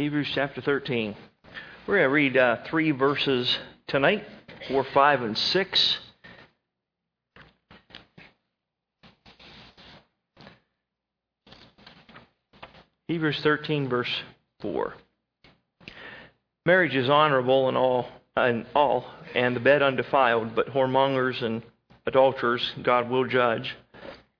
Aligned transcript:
Hebrews 0.00 0.30
chapter 0.32 0.62
13. 0.62 1.14
We're 1.86 1.96
going 1.96 2.06
to 2.06 2.08
read 2.08 2.34
uh, 2.34 2.56
three 2.64 2.90
verses 2.90 3.58
tonight 3.86 4.24
4, 4.68 4.82
5, 4.82 5.22
and 5.24 5.36
6. 5.36 5.98
Hebrews 13.08 13.42
13, 13.42 13.90
verse 13.90 14.08
4. 14.60 14.94
Marriage 16.64 16.96
is 16.96 17.10
honorable 17.10 17.68
in 17.68 17.76
all, 17.76 18.08
in 18.38 18.64
all, 18.74 19.04
and 19.34 19.54
the 19.54 19.60
bed 19.60 19.82
undefiled, 19.82 20.54
but 20.54 20.68
whoremongers 20.68 21.42
and 21.42 21.62
adulterers 22.06 22.72
God 22.82 23.10
will 23.10 23.26
judge. 23.26 23.76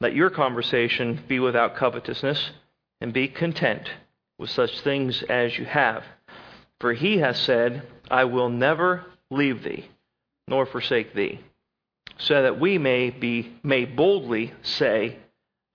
Let 0.00 0.14
your 0.14 0.30
conversation 0.30 1.22
be 1.28 1.38
without 1.38 1.76
covetousness, 1.76 2.52
and 3.02 3.12
be 3.12 3.28
content 3.28 3.90
with 4.40 4.50
such 4.50 4.80
things 4.80 5.22
as 5.24 5.58
you 5.58 5.66
have. 5.66 6.02
For 6.80 6.94
he 6.94 7.18
has 7.18 7.38
said, 7.38 7.86
I 8.10 8.24
will 8.24 8.48
never 8.48 9.04
leave 9.30 9.62
thee, 9.62 9.88
nor 10.48 10.64
forsake 10.64 11.14
thee, 11.14 11.40
so 12.18 12.42
that 12.42 12.58
we 12.58 12.78
may 12.78 13.10
be 13.10 13.52
may 13.62 13.84
boldly 13.84 14.54
say, 14.62 15.18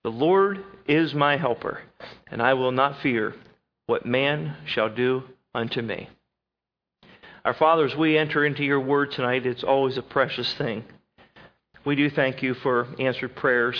The 0.02 0.10
Lord 0.10 0.64
is 0.88 1.14
my 1.14 1.36
helper, 1.36 1.80
and 2.28 2.42
I 2.42 2.54
will 2.54 2.72
not 2.72 3.00
fear 3.00 3.34
what 3.86 4.04
man 4.04 4.56
shall 4.66 4.92
do 4.92 5.22
unto 5.54 5.80
me. 5.80 6.08
Our 7.44 7.54
Father, 7.54 7.84
as 7.84 7.94
we 7.94 8.18
enter 8.18 8.44
into 8.44 8.64
your 8.64 8.80
word 8.80 9.12
tonight, 9.12 9.46
it's 9.46 9.62
always 9.62 9.96
a 9.96 10.02
precious 10.02 10.52
thing. 10.54 10.84
We 11.84 11.94
do 11.94 12.10
thank 12.10 12.42
you 12.42 12.54
for 12.54 12.88
answered 12.98 13.36
prayers. 13.36 13.78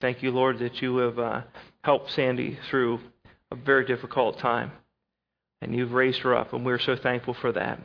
Thank 0.00 0.22
you, 0.22 0.30
Lord, 0.30 0.58
that 0.60 0.80
you 0.80 0.96
have 0.96 1.18
uh, 1.18 1.42
helped 1.84 2.12
Sandy 2.12 2.58
through 2.70 2.98
a 3.52 3.54
very 3.54 3.84
difficult 3.84 4.38
time. 4.38 4.72
And 5.60 5.74
you've 5.74 5.92
raised 5.92 6.20
her 6.20 6.34
up, 6.34 6.52
and 6.52 6.66
we're 6.66 6.80
so 6.80 6.96
thankful 6.96 7.34
for 7.34 7.52
that. 7.52 7.78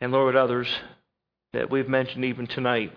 And 0.00 0.12
Lord, 0.12 0.36
others 0.36 0.68
that 1.54 1.70
we've 1.70 1.88
mentioned 1.88 2.24
even 2.24 2.46
tonight, 2.46 2.92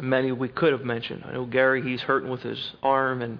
many 0.00 0.32
we 0.32 0.48
could 0.48 0.72
have 0.72 0.84
mentioned. 0.84 1.22
I 1.24 1.32
know 1.32 1.44
Gary, 1.44 1.82
he's 1.82 2.00
hurting 2.00 2.30
with 2.30 2.42
his 2.42 2.72
arm, 2.82 3.22
and 3.22 3.38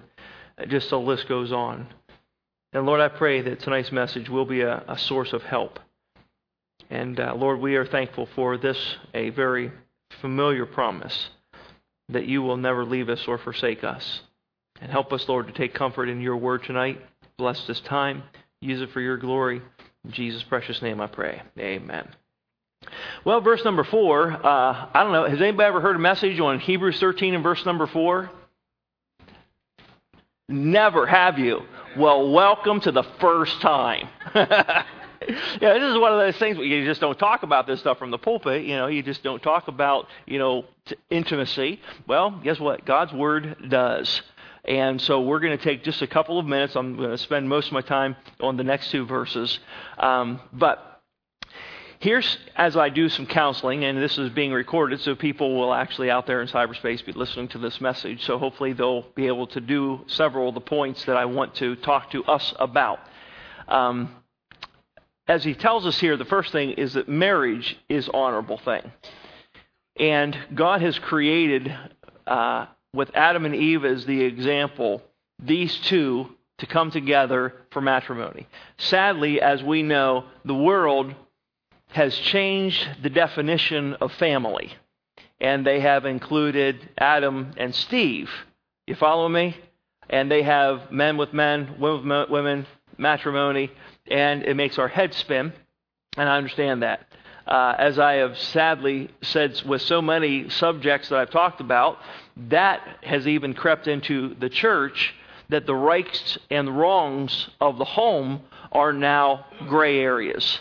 just 0.69 0.89
the 0.89 0.99
list 0.99 1.27
goes 1.27 1.51
on. 1.51 1.87
And 2.71 2.85
Lord, 2.85 3.01
I 3.01 3.09
pray 3.09 3.41
that 3.41 3.59
tonight's 3.59 3.91
message 3.91 4.29
will 4.29 4.45
be 4.45 4.61
a, 4.61 4.83
a 4.87 4.97
source 4.97 5.33
of 5.33 5.43
help. 5.43 5.79
And 6.89 7.19
uh, 7.19 7.35
Lord, 7.35 7.59
we 7.59 7.75
are 7.75 7.85
thankful 7.85 8.29
for 8.35 8.57
this, 8.57 8.77
a 9.13 9.29
very 9.31 9.71
familiar 10.21 10.65
promise 10.65 11.29
that 12.09 12.27
you 12.27 12.41
will 12.41 12.57
never 12.57 12.85
leave 12.85 13.09
us 13.09 13.25
or 13.27 13.37
forsake 13.37 13.83
us. 13.83 14.21
And 14.81 14.91
help 14.91 15.11
us, 15.11 15.27
Lord, 15.27 15.47
to 15.47 15.53
take 15.53 15.73
comfort 15.73 16.09
in 16.09 16.21
your 16.21 16.37
word 16.37 16.63
tonight. 16.63 17.01
Bless 17.37 17.65
this 17.67 17.79
time. 17.81 18.23
Use 18.61 18.81
it 18.81 18.91
for 18.91 19.01
your 19.01 19.17
glory. 19.17 19.61
In 20.05 20.11
Jesus' 20.11 20.43
precious 20.43 20.81
name 20.81 21.01
I 21.01 21.07
pray. 21.07 21.41
Amen. 21.57 22.07
Well, 23.25 23.41
verse 23.41 23.63
number 23.63 23.83
four, 23.83 24.31
uh, 24.31 24.89
I 24.93 25.03
don't 25.03 25.13
know, 25.13 25.25
has 25.25 25.41
anybody 25.41 25.67
ever 25.67 25.81
heard 25.81 25.95
a 25.95 25.99
message 25.99 26.39
on 26.39 26.59
Hebrews 26.59 26.99
13 26.99 27.33
and 27.33 27.43
verse 27.43 27.65
number 27.65 27.87
four? 27.87 28.29
Never 30.49 31.07
have 31.07 31.39
you. 31.39 31.61
Well, 31.97 32.31
welcome 32.31 32.81
to 32.81 32.91
the 32.91 33.03
first 33.19 33.61
time. 33.61 34.09
yeah, 34.35 34.83
this 35.59 35.91
is 35.91 35.97
one 35.97 36.11
of 36.11 36.19
those 36.19 36.37
things 36.37 36.57
where 36.57 36.65
you 36.65 36.85
just 36.85 36.99
don't 36.99 37.17
talk 37.17 37.43
about 37.43 37.65
this 37.65 37.79
stuff 37.79 37.97
from 37.97 38.11
the 38.11 38.17
pulpit. 38.17 38.63
You 38.63 38.75
know, 38.75 38.87
you 38.87 39.01
just 39.01 39.23
don't 39.23 39.41
talk 39.41 39.67
about, 39.67 40.07
you 40.25 40.39
know, 40.39 40.65
intimacy. 41.09 41.79
Well, 42.07 42.41
guess 42.43 42.59
what? 42.59 42.85
God's 42.85 43.13
Word 43.13 43.69
does. 43.69 44.21
And 44.65 45.01
so 45.01 45.21
we're 45.21 45.39
going 45.39 45.57
to 45.57 45.63
take 45.63 45.83
just 45.83 46.01
a 46.01 46.07
couple 46.07 46.39
of 46.39 46.45
minutes. 46.45 46.75
I'm 46.75 46.95
going 46.95 47.09
to 47.09 47.17
spend 47.17 47.49
most 47.49 47.67
of 47.67 47.73
my 47.73 47.81
time 47.81 48.15
on 48.39 48.55
the 48.55 48.63
next 48.63 48.91
two 48.91 49.05
verses. 49.05 49.59
Um, 49.97 50.39
but 50.53 51.01
here's 51.99 52.37
as 52.55 52.77
I 52.77 52.87
do 52.89 53.09
some 53.09 53.25
counseling, 53.25 53.83
and 53.83 53.97
this 54.01 54.17
is 54.17 54.29
being 54.29 54.53
recorded, 54.53 55.01
so 55.01 55.15
people 55.15 55.55
will 55.55 55.73
actually 55.73 56.09
out 56.09 56.27
there 56.27 56.41
in 56.41 56.47
cyberspace 56.47 57.05
be 57.05 57.11
listening 57.11 57.49
to 57.49 57.57
this 57.57 57.81
message. 57.81 58.23
So 58.25 58.37
hopefully 58.37 58.71
they'll 58.71 59.05
be 59.15 59.27
able 59.27 59.47
to 59.47 59.59
do 59.59 60.05
several 60.07 60.49
of 60.49 60.55
the 60.55 60.61
points 60.61 61.03
that 61.05 61.17
I 61.17 61.25
want 61.25 61.55
to 61.55 61.75
talk 61.75 62.11
to 62.11 62.23
us 62.23 62.53
about. 62.57 62.99
Um, 63.67 64.15
as 65.27 65.43
he 65.43 65.53
tells 65.53 65.85
us 65.85 65.99
here, 65.99 66.15
the 66.15 66.25
first 66.25 66.51
thing 66.51 66.71
is 66.71 66.93
that 66.93 67.07
marriage 67.09 67.77
is 67.89 68.09
honorable 68.13 68.57
thing, 68.57 68.91
and 69.97 70.37
God 70.53 70.81
has 70.81 70.99
created 70.99 71.73
uh, 72.27 72.65
with 72.93 73.11
Adam 73.15 73.45
and 73.45 73.55
Eve 73.55 73.85
as 73.85 74.05
the 74.05 74.21
example, 74.21 75.01
these 75.39 75.75
two 75.79 76.29
to 76.59 76.65
come 76.65 76.91
together 76.91 77.53
for 77.71 77.81
matrimony. 77.81 78.47
Sadly, 78.77 79.41
as 79.41 79.63
we 79.63 79.83
know, 79.83 80.25
the 80.45 80.53
world 80.53 81.13
has 81.89 82.15
changed 82.15 82.87
the 83.01 83.09
definition 83.09 83.93
of 83.95 84.11
family, 84.13 84.73
and 85.41 85.65
they 85.65 85.79
have 85.79 86.05
included 86.05 86.89
Adam 86.97 87.51
and 87.57 87.73
Steve. 87.73 88.29
You 88.87 88.95
follow 88.95 89.27
me? 89.27 89.57
And 90.09 90.29
they 90.29 90.43
have 90.43 90.91
men 90.91 91.17
with 91.17 91.33
men, 91.33 91.75
women 91.79 92.19
with 92.19 92.29
women, 92.29 92.67
matrimony, 92.97 93.71
and 94.09 94.43
it 94.43 94.55
makes 94.55 94.77
our 94.77 94.87
head 94.87 95.13
spin, 95.13 95.53
and 96.17 96.29
I 96.29 96.37
understand 96.37 96.83
that. 96.83 97.07
Uh, 97.45 97.75
as 97.77 97.99
I 97.99 98.13
have 98.13 98.37
sadly 98.37 99.09
said 99.21 99.61
with 99.65 99.81
so 99.81 100.01
many 100.01 100.49
subjects 100.49 101.09
that 101.09 101.19
I've 101.19 101.29
talked 101.29 101.61
about, 101.61 101.97
that 102.49 102.81
has 103.03 103.27
even 103.27 103.53
crept 103.53 103.87
into 103.87 104.35
the 104.35 104.49
church 104.49 105.13
that 105.49 105.65
the 105.65 105.75
rights 105.75 106.37
and 106.49 106.77
wrongs 106.77 107.49
of 107.59 107.77
the 107.77 107.85
home 107.85 108.41
are 108.71 108.93
now 108.93 109.45
gray 109.67 109.99
areas. 109.99 110.59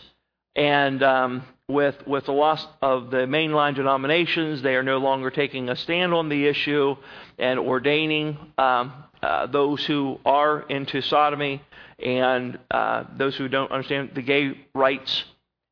And 0.56 1.02
um, 1.02 1.44
with, 1.68 2.06
with 2.06 2.26
the 2.26 2.32
loss 2.32 2.66
of 2.82 3.10
the 3.10 3.18
mainline 3.18 3.74
denominations, 3.74 4.60
they 4.62 4.74
are 4.74 4.82
no 4.82 4.98
longer 4.98 5.30
taking 5.30 5.68
a 5.68 5.76
stand 5.76 6.12
on 6.12 6.28
the 6.28 6.46
issue 6.46 6.96
and 7.38 7.58
ordaining 7.58 8.36
um, 8.58 8.92
uh, 9.22 9.46
those 9.46 9.84
who 9.86 10.18
are 10.24 10.62
into 10.62 11.00
sodomy 11.00 11.62
and 11.98 12.58
uh, 12.70 13.04
those 13.16 13.36
who 13.36 13.48
don't 13.48 13.70
understand 13.70 14.10
the 14.14 14.22
gay 14.22 14.58
rights. 14.74 15.24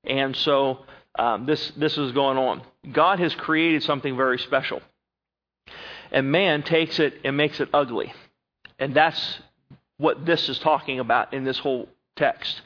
And 0.05 0.35
so 0.35 0.87
um, 1.19 1.47
this, 1.47 1.73
this 1.77 1.99
is 1.99 2.13
going 2.13 2.39
on. 2.39 2.63
God 2.93 3.19
has 3.19 3.35
created 3.35 3.83
something 3.83 4.17
very 4.17 4.39
special. 4.39 4.81
And 6.13 6.31
man 6.31 6.63
takes 6.63 6.99
it 6.99 7.15
and 7.25 7.37
makes 7.37 7.61
it 7.61 7.69
ugly. 7.73 8.13
And 8.79 8.95
that's 8.95 9.41
what 9.99 10.25
this 10.25 10.49
is 10.49 10.59
talking 10.59 10.99
about 10.99 11.35
in 11.35 11.45
this 11.45 11.59
whole 11.59 11.89
text. 12.17 12.63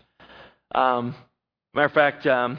Um, 0.74 1.14
matter 1.74 1.86
of 1.86 1.92
fact, 1.92 2.26
um, 2.26 2.58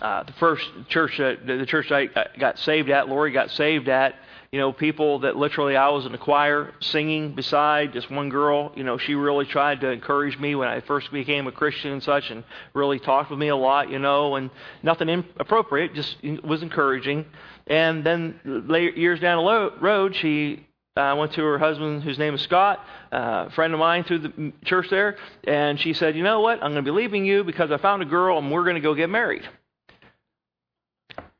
uh, 0.00 0.22
the 0.24 0.32
first 0.34 0.64
church, 0.88 1.16
that, 1.18 1.46
the 1.46 1.66
church 1.66 1.90
I 1.90 2.08
got 2.38 2.58
saved 2.58 2.90
at, 2.90 3.08
Lori 3.08 3.32
got 3.32 3.50
saved 3.50 3.88
at, 3.88 4.14
you 4.50 4.58
know, 4.58 4.72
people 4.72 5.20
that 5.20 5.36
literally 5.36 5.76
I 5.76 5.88
was 5.90 6.06
in 6.06 6.12
the 6.12 6.18
choir 6.18 6.72
singing 6.80 7.34
beside 7.34 7.92
just 7.92 8.10
one 8.10 8.30
girl. 8.30 8.72
You 8.74 8.82
know, 8.82 8.96
she 8.96 9.14
really 9.14 9.44
tried 9.44 9.82
to 9.82 9.90
encourage 9.90 10.38
me 10.38 10.54
when 10.54 10.68
I 10.68 10.80
first 10.80 11.12
became 11.12 11.46
a 11.46 11.52
Christian 11.52 11.92
and 11.92 12.02
such, 12.02 12.30
and 12.30 12.44
really 12.72 12.98
talked 12.98 13.30
with 13.30 13.38
me 13.38 13.48
a 13.48 13.56
lot. 13.56 13.90
You 13.90 13.98
know, 13.98 14.36
and 14.36 14.50
nothing 14.82 15.10
inappropriate, 15.10 15.94
just 15.94 16.16
was 16.42 16.62
encouraging. 16.62 17.26
And 17.66 18.04
then 18.04 18.70
years 18.96 19.20
down 19.20 19.44
the 19.44 19.72
road, 19.80 20.16
she 20.16 20.66
uh, 20.96 21.14
went 21.18 21.32
to 21.34 21.42
her 21.42 21.58
husband, 21.58 22.02
whose 22.02 22.18
name 22.18 22.34
is 22.34 22.40
Scott, 22.40 22.82
uh, 23.12 23.46
a 23.48 23.50
friend 23.50 23.74
of 23.74 23.80
mine 23.80 24.04
through 24.04 24.18
the 24.20 24.52
church 24.64 24.88
there, 24.88 25.18
and 25.44 25.78
she 25.78 25.92
said, 25.92 26.16
"You 26.16 26.22
know 26.22 26.40
what? 26.40 26.62
I'm 26.62 26.72
going 26.72 26.84
to 26.84 26.90
be 26.90 26.90
leaving 26.90 27.26
you 27.26 27.44
because 27.44 27.70
I 27.70 27.76
found 27.76 28.00
a 28.02 28.06
girl, 28.06 28.38
and 28.38 28.50
we're 28.50 28.64
going 28.64 28.76
to 28.76 28.80
go 28.80 28.94
get 28.94 29.10
married." 29.10 29.46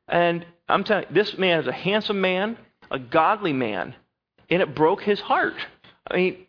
And 0.06 0.44
I'm 0.68 0.84
telling 0.84 1.06
you, 1.08 1.14
this 1.14 1.38
man 1.38 1.60
is 1.60 1.66
a 1.66 1.72
handsome 1.72 2.20
man 2.20 2.58
a 2.90 2.98
godly 2.98 3.52
man, 3.52 3.94
and 4.50 4.62
it 4.62 4.74
broke 4.74 5.02
his 5.02 5.20
heart. 5.20 5.54
I 6.10 6.16
mean, 6.16 6.46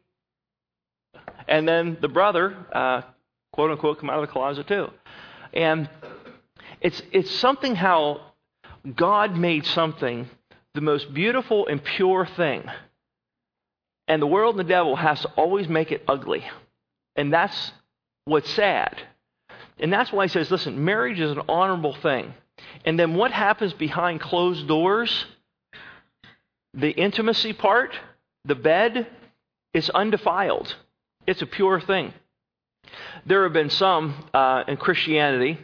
and 1.48 1.68
then 1.68 1.98
the 2.00 2.08
brother, 2.08 2.56
uh, 2.72 3.02
quote 3.52 3.72
unquote, 3.72 4.00
come 4.00 4.10
out 4.10 4.22
of 4.22 4.28
the 4.28 4.32
closet 4.32 4.68
too. 4.68 4.90
And 5.54 5.90
it's, 6.82 7.02
it's 7.12 7.32
something 7.32 7.76
how 7.76 8.22
God 8.96 9.36
made 9.36 9.66
something 9.66 10.30
the 10.76 10.82
most 10.82 11.14
beautiful 11.14 11.68
and 11.68 11.84
pure 11.84 12.26
thing. 12.26 12.64
And 14.08 14.22
the 14.22 14.28
world 14.28 14.58
and 14.58 14.66
the 14.66 14.70
devil 14.70 14.96
has 14.96 15.22
to 15.22 15.28
always 15.30 15.68
make 15.68 15.92
it 15.92 16.04
ugly. 16.08 16.46
And 17.16 17.34
that's 17.34 17.72
what's 18.26 18.50
sad. 18.52 19.02
And 19.80 19.92
that's 19.92 20.12
why 20.12 20.26
he 20.26 20.30
says, 20.30 20.52
listen, 20.52 20.84
marriage 20.84 21.20
is 21.20 21.32
an 21.32 21.42
honorable 21.50 21.94
thing. 21.94 22.34
And 22.86 23.00
then 23.00 23.16
what 23.16 23.32
happens 23.32 23.74
behind 23.74 24.22
closed 24.22 24.68
doors 24.68 25.26
the 26.74 26.92
intimacy 26.92 27.54
part, 27.54 27.98
the 28.46 28.56
bed, 28.56 29.08
is 29.74 29.90
undefiled. 29.90 30.76
It's 31.28 31.42
a 31.42 31.46
pure 31.46 31.80
thing. 31.80 32.14
There 33.26 33.44
have 33.44 33.54
been 33.54 33.70
some 33.70 34.16
uh, 34.34 34.64
in 34.68 34.78
Christianity, 34.78 35.58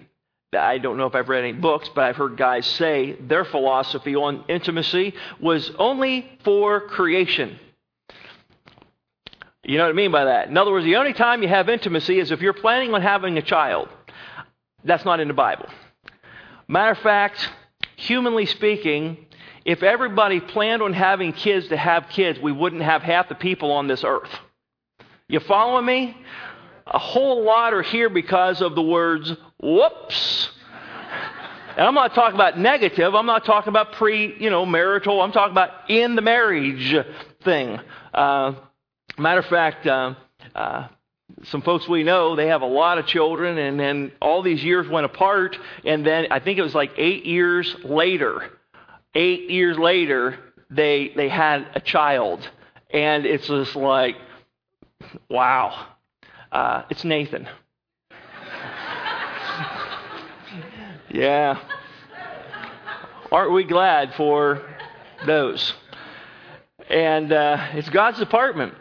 I 0.58 0.78
don't 0.78 0.98
know 0.98 1.06
if 1.06 1.16
I've 1.16 1.30
read 1.30 1.44
any 1.44 1.54
books, 1.54 1.90
but 1.94 2.04
I've 2.04 2.16
heard 2.16 2.38
guys 2.38 2.66
say 2.66 3.14
their 3.14 3.46
philosophy 3.46 4.16
on 4.16 4.44
intimacy 4.48 5.14
was 5.40 5.72
only 5.78 6.40
for 6.44 6.82
creation. 6.82 7.60
You 9.64 9.78
know 9.78 9.86
what 9.86 9.90
I 9.90 9.94
mean 9.94 10.12
by 10.12 10.26
that? 10.26 10.48
In 10.48 10.58
other 10.58 10.72
words, 10.72 10.86
the 10.86 10.96
only 10.98 11.14
time 11.14 11.42
you 11.42 11.50
have 11.50 11.70
intimacy 11.70 12.20
is 12.20 12.32
if 12.32 12.42
you're 12.42 12.54
planning 12.54 12.94
on 12.94 13.02
having 13.02 13.38
a 13.38 13.42
child. 13.42 13.90
That's 14.84 15.06
not 15.06 15.20
in 15.20 15.28
the 15.28 15.34
Bible. 15.34 15.68
Matter 16.68 16.92
of 16.92 17.00
fact, 17.00 17.50
humanly 17.96 18.46
speaking, 18.46 19.25
if 19.66 19.82
everybody 19.82 20.40
planned 20.40 20.84
on 20.84 20.94
having 20.94 21.34
kids 21.34 21.68
to 21.70 21.78
have 21.78 22.08
kids, 22.10 22.40
we 22.40 22.52
wouldn't 22.52 22.84
have 22.84 23.02
half 23.02 23.28
the 23.28 23.36
people 23.36 23.72
on 23.72 23.88
this 23.88 24.04
earth. 24.04 24.30
You 25.28 25.40
following 25.40 25.86
me? 25.86 26.16
A 26.88 27.00
whole 27.00 27.44
lot 27.44 27.74
are 27.74 27.82
here 27.82 28.10
because 28.10 28.62
of 28.62 28.76
the 28.76 28.82
words 28.82 29.34
whoops. 29.60 30.50
And 31.78 31.86
I'm 31.86 31.96
not 31.96 32.14
talking 32.14 32.36
about 32.36 32.60
negative. 32.60 33.16
I'm 33.16 33.26
not 33.26 33.44
talking 33.44 33.70
about 33.70 33.94
pre, 33.94 34.36
you 34.40 34.52
know, 34.52 34.68
marital. 34.68 35.20
I'm 35.22 35.32
talking 35.32 35.52
about 35.52 35.90
in 35.90 36.16
the 36.16 36.22
marriage 36.22 36.96
thing. 37.44 37.80
Uh, 38.14 38.54
matter 39.18 39.40
of 39.40 39.48
fact, 39.48 39.88
uh, 39.88 40.14
uh, 40.54 40.88
some 41.46 41.64
folks 41.64 41.88
we 41.88 42.04
know, 42.04 42.36
they 42.36 42.48
have 42.48 42.62
a 42.62 42.68
lot 42.68 42.98
of 42.98 43.08
children, 43.08 43.58
and 43.58 43.80
then 43.80 44.12
all 44.22 44.42
these 44.42 44.64
years 44.64 44.88
went 44.88 45.06
apart, 45.06 45.58
and 45.84 46.06
then 46.06 46.28
I 46.32 46.40
think 46.40 46.60
it 46.60 46.62
was 46.62 46.76
like 46.76 46.92
eight 46.98 47.26
years 47.26 47.76
later, 47.84 48.52
eight 49.16 49.50
years 49.50 49.80
later, 49.80 50.38
they 50.70 51.12
they 51.16 51.30
had 51.30 51.66
a 51.74 51.80
child, 51.80 52.48
and 52.92 53.26
it's 53.26 53.48
just 53.48 53.76
like, 53.76 54.18
wow, 55.30 55.88
uh, 56.52 56.84
it's 56.90 57.04
Nathan. 57.04 57.48
yeah, 61.10 61.60
aren't 63.32 63.54
we 63.54 63.64
glad 63.64 64.14
for 64.16 64.62
those? 65.26 65.74
And 66.90 67.32
uh, 67.32 67.70
it's 67.74 67.90
God's 67.90 68.20
department. 68.20 68.74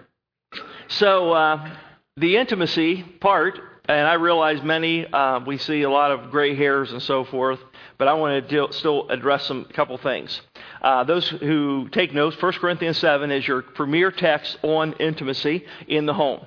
So 0.88 1.32
uh, 1.32 1.74
the 2.16 2.36
intimacy 2.36 3.02
part, 3.02 3.58
and 3.88 4.06
I 4.06 4.14
realize 4.14 4.62
many, 4.62 5.06
uh, 5.06 5.40
we 5.40 5.58
see 5.58 5.82
a 5.82 5.90
lot 5.90 6.12
of 6.12 6.30
gray 6.30 6.54
hairs 6.54 6.92
and 6.92 7.02
so 7.02 7.24
forth, 7.24 7.58
but 8.04 8.10
I 8.10 8.14
want 8.16 8.50
to 8.50 8.68
still 8.72 9.08
address 9.08 9.46
some 9.46 9.64
couple 9.64 9.96
things. 9.96 10.42
Uh, 10.82 11.04
those 11.04 11.26
who 11.26 11.88
take 11.88 12.12
notes, 12.12 12.36
1 12.38 12.52
Corinthians 12.52 12.98
7 12.98 13.30
is 13.30 13.48
your 13.48 13.62
premier 13.62 14.10
text 14.10 14.58
on 14.62 14.92
intimacy 15.00 15.64
in 15.88 16.04
the 16.04 16.12
home. 16.12 16.44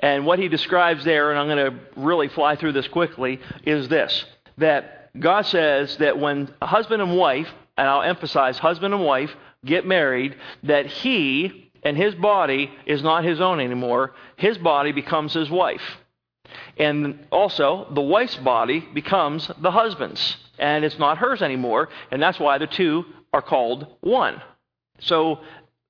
And 0.00 0.26
what 0.26 0.40
he 0.40 0.48
describes 0.48 1.04
there, 1.04 1.30
and 1.30 1.38
I'm 1.38 1.46
going 1.46 1.72
to 1.72 1.78
really 1.94 2.26
fly 2.26 2.56
through 2.56 2.72
this 2.72 2.88
quickly, 2.88 3.38
is 3.64 3.86
this 3.86 4.24
that 4.58 5.16
God 5.20 5.42
says 5.42 5.98
that 5.98 6.18
when 6.18 6.52
a 6.60 6.66
husband 6.66 7.00
and 7.00 7.16
wife, 7.16 7.48
and 7.78 7.86
I'll 7.86 8.02
emphasize 8.02 8.58
husband 8.58 8.92
and 8.92 9.04
wife, 9.04 9.30
get 9.64 9.86
married, 9.86 10.34
that 10.64 10.86
he 10.86 11.70
and 11.84 11.96
his 11.96 12.16
body 12.16 12.72
is 12.86 13.04
not 13.04 13.22
his 13.22 13.40
own 13.40 13.60
anymore. 13.60 14.14
His 14.34 14.58
body 14.58 14.90
becomes 14.90 15.32
his 15.32 15.48
wife. 15.48 15.98
And 16.76 17.26
also, 17.30 17.86
the 17.92 18.00
wife's 18.00 18.36
body 18.36 18.80
becomes 18.80 19.48
the 19.60 19.70
husband's, 19.70 20.38
and 20.58 20.84
it's 20.84 20.98
not 20.98 21.18
hers 21.18 21.42
anymore, 21.42 21.88
and 22.10 22.22
that's 22.22 22.38
why 22.38 22.58
the 22.58 22.66
two 22.66 23.04
are 23.32 23.42
called 23.42 23.86
one. 24.00 24.40
So 25.00 25.40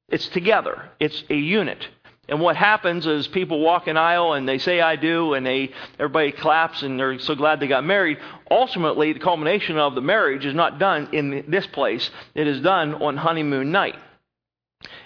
it's 0.08 0.28
together, 0.28 0.90
it's 1.00 1.24
a 1.30 1.36
unit. 1.36 1.86
And 2.28 2.40
what 2.40 2.56
happens 2.56 3.06
is 3.06 3.26
people 3.26 3.60
walk 3.60 3.88
an 3.88 3.96
aisle 3.96 4.34
and 4.34 4.48
they 4.48 4.58
say 4.58 4.80
I 4.80 4.94
do 4.96 5.34
and 5.34 5.44
they 5.44 5.70
everybody 5.98 6.30
claps 6.30 6.82
and 6.82 6.98
they're 6.98 7.18
so 7.18 7.34
glad 7.34 7.58
they 7.58 7.66
got 7.66 7.84
married. 7.84 8.18
Ultimately, 8.50 9.12
the 9.12 9.18
culmination 9.18 9.76
of 9.76 9.94
the 9.96 10.00
marriage 10.00 10.46
is 10.46 10.54
not 10.54 10.78
done 10.78 11.08
in 11.12 11.44
this 11.48 11.66
place. 11.66 12.08
It 12.34 12.46
is 12.46 12.60
done 12.60 12.94
on 12.94 13.16
honeymoon 13.16 13.72
night. 13.72 13.96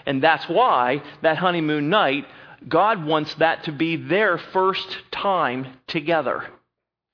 And 0.05 0.23
that's 0.23 0.47
why 0.47 1.01
that 1.23 1.37
honeymoon 1.37 1.89
night, 1.89 2.25
God 2.67 3.03
wants 3.03 3.33
that 3.35 3.63
to 3.63 3.71
be 3.71 3.95
their 3.95 4.37
first 4.37 4.97
time 5.11 5.67
together. 5.87 6.47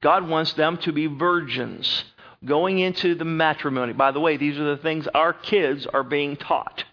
God 0.01 0.27
wants 0.27 0.53
them 0.53 0.77
to 0.79 0.91
be 0.91 1.07
virgins 1.07 2.03
going 2.45 2.79
into 2.79 3.15
the 3.15 3.25
matrimony. 3.25 3.93
By 3.93 4.11
the 4.11 4.19
way, 4.19 4.37
these 4.37 4.57
are 4.57 4.75
the 4.75 4.81
things 4.81 5.07
our 5.07 5.33
kids 5.33 5.85
are 5.85 6.03
being 6.03 6.35
taught 6.35 6.83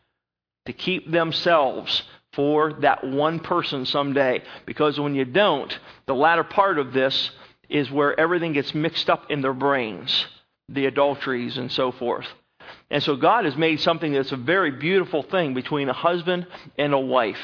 to 0.66 0.72
keep 0.72 1.10
themselves 1.10 2.02
for 2.32 2.74
that 2.74 3.04
one 3.04 3.40
person 3.40 3.86
someday. 3.86 4.42
Because 4.66 5.00
when 5.00 5.14
you 5.14 5.24
don't, 5.24 5.76
the 6.06 6.14
latter 6.14 6.44
part 6.44 6.78
of 6.78 6.92
this 6.92 7.30
is 7.68 7.90
where 7.90 8.18
everything 8.18 8.52
gets 8.52 8.74
mixed 8.74 9.10
up 9.10 9.30
in 9.30 9.42
their 9.42 9.54
brains 9.54 10.26
the 10.70 10.86
adulteries 10.86 11.58
and 11.58 11.70
so 11.70 11.92
forth. 11.92 12.26
And 12.90 13.02
so 13.02 13.16
God 13.16 13.44
has 13.44 13.56
made 13.56 13.80
something 13.80 14.12
that's 14.12 14.32
a 14.32 14.36
very 14.36 14.70
beautiful 14.70 15.22
thing 15.22 15.54
between 15.54 15.88
a 15.88 15.92
husband 15.92 16.46
and 16.78 16.92
a 16.92 16.98
wife. 16.98 17.38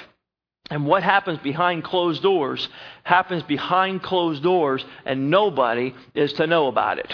And 0.71 0.87
what 0.87 1.03
happens 1.03 1.39
behind 1.39 1.85
closed 1.85 2.23
doors 2.23 2.69
happens 3.05 3.43
behind 3.45 4.03
closed 4.03 4.43
doors, 4.43 4.85
and 5.05 5.31
nobody 5.31 5.95
is 6.15 6.33
to 6.35 6.47
know 6.47 6.67
about 6.67 6.99
it. 6.99 7.13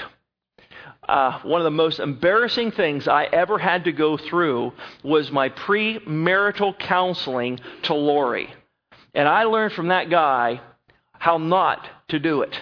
Uh, 1.09 1.41
one 1.43 1.61
of 1.61 1.65
the 1.65 1.71
most 1.71 1.99
embarrassing 1.99 2.71
things 2.71 3.09
I 3.09 3.25
ever 3.25 3.59
had 3.59 3.85
to 3.85 3.93
go 3.93 4.17
through 4.17 4.73
was 5.03 5.33
my 5.33 5.49
premarital 5.49 6.79
counseling 6.79 7.59
to 7.83 7.95
Lori. 7.95 8.53
And 9.13 9.29
I 9.29 9.45
learned 9.45 9.73
from 9.73 9.89
that 9.89 10.11
guy 10.11 10.61
how 11.13 11.39
not 11.39 11.87
to 12.09 12.19
do 12.19 12.43
it. 12.43 12.59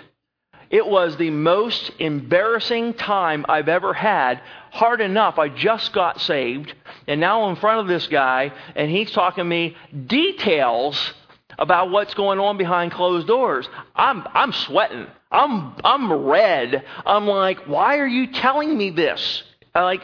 It 0.70 0.86
was 0.86 1.16
the 1.16 1.30
most 1.30 1.90
embarrassing 1.98 2.94
time 2.94 3.44
I've 3.48 3.68
ever 3.68 3.92
had. 3.92 4.40
Hard 4.70 5.00
enough, 5.00 5.38
I 5.38 5.48
just 5.48 5.92
got 5.92 6.20
saved, 6.20 6.72
and 7.08 7.20
now 7.20 7.42
I'm 7.42 7.50
in 7.50 7.56
front 7.56 7.80
of 7.80 7.88
this 7.88 8.06
guy, 8.06 8.52
and 8.76 8.88
he's 8.88 9.10
talking 9.10 9.42
to 9.42 9.48
me 9.48 9.76
details 10.06 11.12
about 11.58 11.90
what's 11.90 12.14
going 12.14 12.38
on 12.38 12.56
behind 12.56 12.92
closed 12.92 13.26
doors. 13.26 13.68
I'm, 13.94 14.26
I'm 14.34 14.52
sweating. 14.52 15.06
I'm, 15.30 15.74
I'm 15.84 16.12
red. 16.12 16.84
I'm 17.04 17.26
like, 17.26 17.66
why 17.66 17.98
are 17.98 18.06
you 18.06 18.32
telling 18.32 18.76
me 18.76 18.90
this? 18.90 19.42
Like, 19.74 20.02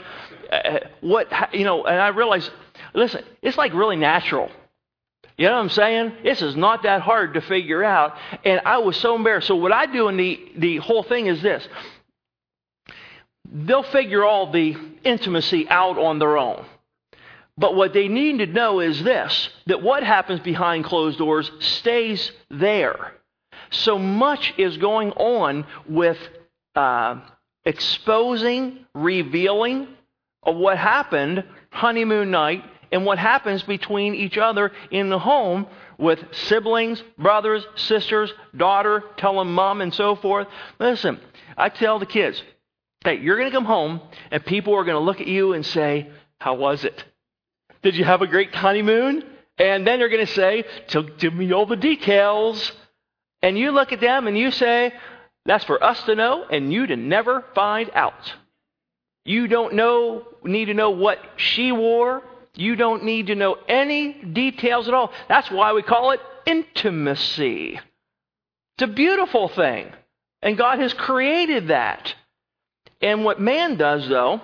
uh, 0.51 0.81
what, 1.01 1.29
you 1.53 1.65
know, 1.65 1.85
and 1.85 2.01
I 2.01 2.09
realize, 2.09 2.49
listen, 2.95 3.25
it's 3.43 3.57
like 3.57 3.75
really 3.75 3.97
natural. 3.97 4.51
You 5.37 5.47
know 5.47 5.55
what 5.55 5.61
I'm 5.61 5.71
saying? 5.71 6.13
This 6.23 6.41
is 6.41 6.57
not 6.57 6.85
that 6.85 7.03
hard 7.03 7.35
to 7.35 7.41
figure 7.43 7.85
out. 7.85 8.17
And 8.45 8.61
I 8.65 8.79
was 8.79 8.97
so 8.97 9.17
embarrassed. 9.17 9.49
So 9.49 9.57
what 9.57 9.73
I 9.73 9.87
do 9.87 10.09
in 10.09 10.17
the, 10.17 10.41
the 10.57 10.77
whole 10.79 11.03
thing 11.03 11.27
is 11.27 11.43
this. 11.43 11.67
They'll 13.53 13.83
figure 13.83 14.25
all 14.25 14.51
the 14.51 14.77
intimacy 15.05 15.69
out 15.69 15.99
on 15.99 16.19
their 16.19 16.39
own. 16.39 16.65
But 17.58 17.75
what 17.75 17.93
they 17.93 18.08
need 18.08 18.38
to 18.38 18.47
know 18.47 18.81
is 18.81 19.03
this 19.03 19.49
that 19.67 19.82
what 19.82 20.03
happens 20.03 20.41
behind 20.41 20.85
closed 20.85 21.19
doors 21.19 21.50
stays 21.61 22.31
there. 22.50 23.12
So 23.70 23.99
much 23.99 24.55
is 24.58 24.76
going 24.76 25.12
on 25.12 25.66
with 25.88 26.19
uh, 26.75 27.21
exposing, 27.64 28.87
revealing 28.95 29.88
of 30.42 30.57
what 30.57 30.78
happened 30.78 31.45
honeymoon 31.71 32.31
night 32.31 32.62
and 32.92 33.04
what 33.04 33.19
happens 33.19 33.62
between 33.62 34.14
each 34.14 34.38
other 34.38 34.73
in 34.90 35.09
the 35.09 35.19
home 35.19 35.66
with 35.99 36.23
siblings, 36.33 37.02
brothers, 37.19 37.66
sisters, 37.75 38.33
daughter, 38.57 39.02
telling 39.16 39.50
mom, 39.50 39.81
and 39.81 39.92
so 39.92 40.14
forth. 40.14 40.47
Listen, 40.78 41.19
I 41.57 41.69
tell 41.71 41.99
the 41.99 42.07
kids, 42.07 42.42
hey, 43.02 43.19
you're 43.19 43.37
going 43.37 43.50
to 43.50 43.57
come 43.57 43.64
home, 43.64 44.00
and 44.31 44.45
people 44.45 44.75
are 44.75 44.85
going 44.85 44.97
to 44.97 45.02
look 45.02 45.21
at 45.21 45.26
you 45.26 45.54
and 45.54 45.64
say, 45.64 46.11
How 46.38 46.54
was 46.54 46.85
it? 46.85 47.04
Did 47.87 47.95
you 47.95 48.05
have 48.05 48.21
a 48.21 48.26
great 48.26 48.52
honeymoon? 48.52 49.23
And 49.59 49.87
then 49.87 50.00
they're 50.00 50.09
going 50.09 50.26
to 50.26 50.33
say, 50.33 50.64
Give 51.19 51.33
me 51.33 51.52
all 51.52 51.66
the 51.66 51.76
details. 51.76 52.73
And 53.43 53.57
you 53.57 53.71
look 53.71 53.93
at 53.93 54.00
them 54.00 54.26
and 54.26 54.37
you 54.37 54.50
say, 54.50 54.93
That's 55.45 55.62
for 55.62 55.81
us 55.85 56.02
to 56.02 56.16
know 56.16 56.45
and 56.50 56.73
you 56.73 56.88
to 56.88 56.97
never 56.97 57.45
find 57.55 57.88
out. 57.95 58.35
You 59.25 59.47
don't 59.47 59.75
know, 59.75 60.26
need 60.43 60.64
to 60.64 60.75
know 60.75 60.90
what 60.90 61.21
she 61.37 61.71
wore, 61.71 62.25
you 62.57 62.75
don't 62.75 63.05
need 63.05 63.28
to 63.28 63.37
know 63.37 63.57
any 63.69 64.14
details 64.14 64.88
at 64.88 64.95
all. 64.95 65.12
That's 65.28 65.49
why 65.49 65.73
we 65.73 65.83
call 65.83 66.11
it 66.11 66.21
intimacy. 66.45 67.78
It's 68.75 68.83
a 68.83 68.88
beautiful 68.88 69.49
thing. 69.49 69.93
And 70.43 70.59
God 70.59 70.81
has 70.81 70.93
created 70.93 71.69
that. 71.69 72.16
And 73.00 73.25
what 73.25 73.40
man 73.40 73.76
does, 73.76 74.09
though, 74.09 74.40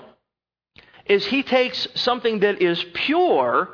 is 1.07 1.27
he 1.27 1.43
takes 1.43 1.89
something 1.95 2.41
that 2.41 2.63
is 2.63 2.85
pure 2.95 3.69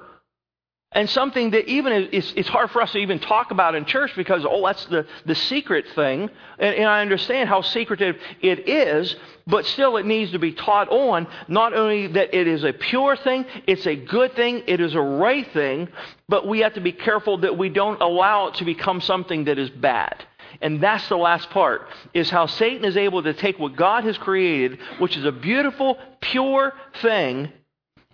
and 0.92 1.08
something 1.10 1.50
that 1.50 1.68
even 1.68 1.92
is, 1.92 2.32
it's 2.34 2.48
hard 2.48 2.70
for 2.70 2.80
us 2.80 2.92
to 2.92 2.98
even 2.98 3.18
talk 3.18 3.50
about 3.50 3.74
in 3.74 3.84
church 3.84 4.10
because, 4.16 4.46
oh, 4.48 4.64
that's 4.64 4.86
the, 4.86 5.06
the 5.26 5.34
secret 5.34 5.84
thing. 5.94 6.30
And, 6.58 6.74
and 6.76 6.88
I 6.88 7.02
understand 7.02 7.50
how 7.50 7.60
secretive 7.60 8.16
it 8.40 8.66
is, 8.66 9.14
but 9.46 9.66
still 9.66 9.98
it 9.98 10.06
needs 10.06 10.32
to 10.32 10.38
be 10.38 10.52
taught 10.52 10.88
on. 10.88 11.26
Not 11.46 11.74
only 11.74 12.06
that 12.06 12.34
it 12.34 12.46
is 12.46 12.64
a 12.64 12.72
pure 12.72 13.16
thing, 13.16 13.44
it's 13.66 13.86
a 13.86 13.96
good 13.96 14.34
thing, 14.34 14.62
it 14.66 14.80
is 14.80 14.94
a 14.94 15.00
right 15.00 15.46
thing, 15.52 15.88
but 16.26 16.48
we 16.48 16.60
have 16.60 16.72
to 16.74 16.80
be 16.80 16.92
careful 16.92 17.36
that 17.38 17.58
we 17.58 17.68
don't 17.68 18.00
allow 18.00 18.48
it 18.48 18.54
to 18.54 18.64
become 18.64 19.02
something 19.02 19.44
that 19.44 19.58
is 19.58 19.68
bad. 19.68 20.24
And 20.60 20.80
that's 20.82 21.08
the 21.08 21.16
last 21.16 21.50
part, 21.50 21.88
is 22.14 22.30
how 22.30 22.46
Satan 22.46 22.84
is 22.84 22.96
able 22.96 23.22
to 23.22 23.32
take 23.32 23.58
what 23.58 23.76
God 23.76 24.04
has 24.04 24.18
created, 24.18 24.78
which 24.98 25.16
is 25.16 25.24
a 25.24 25.32
beautiful, 25.32 25.98
pure 26.20 26.72
thing, 27.00 27.52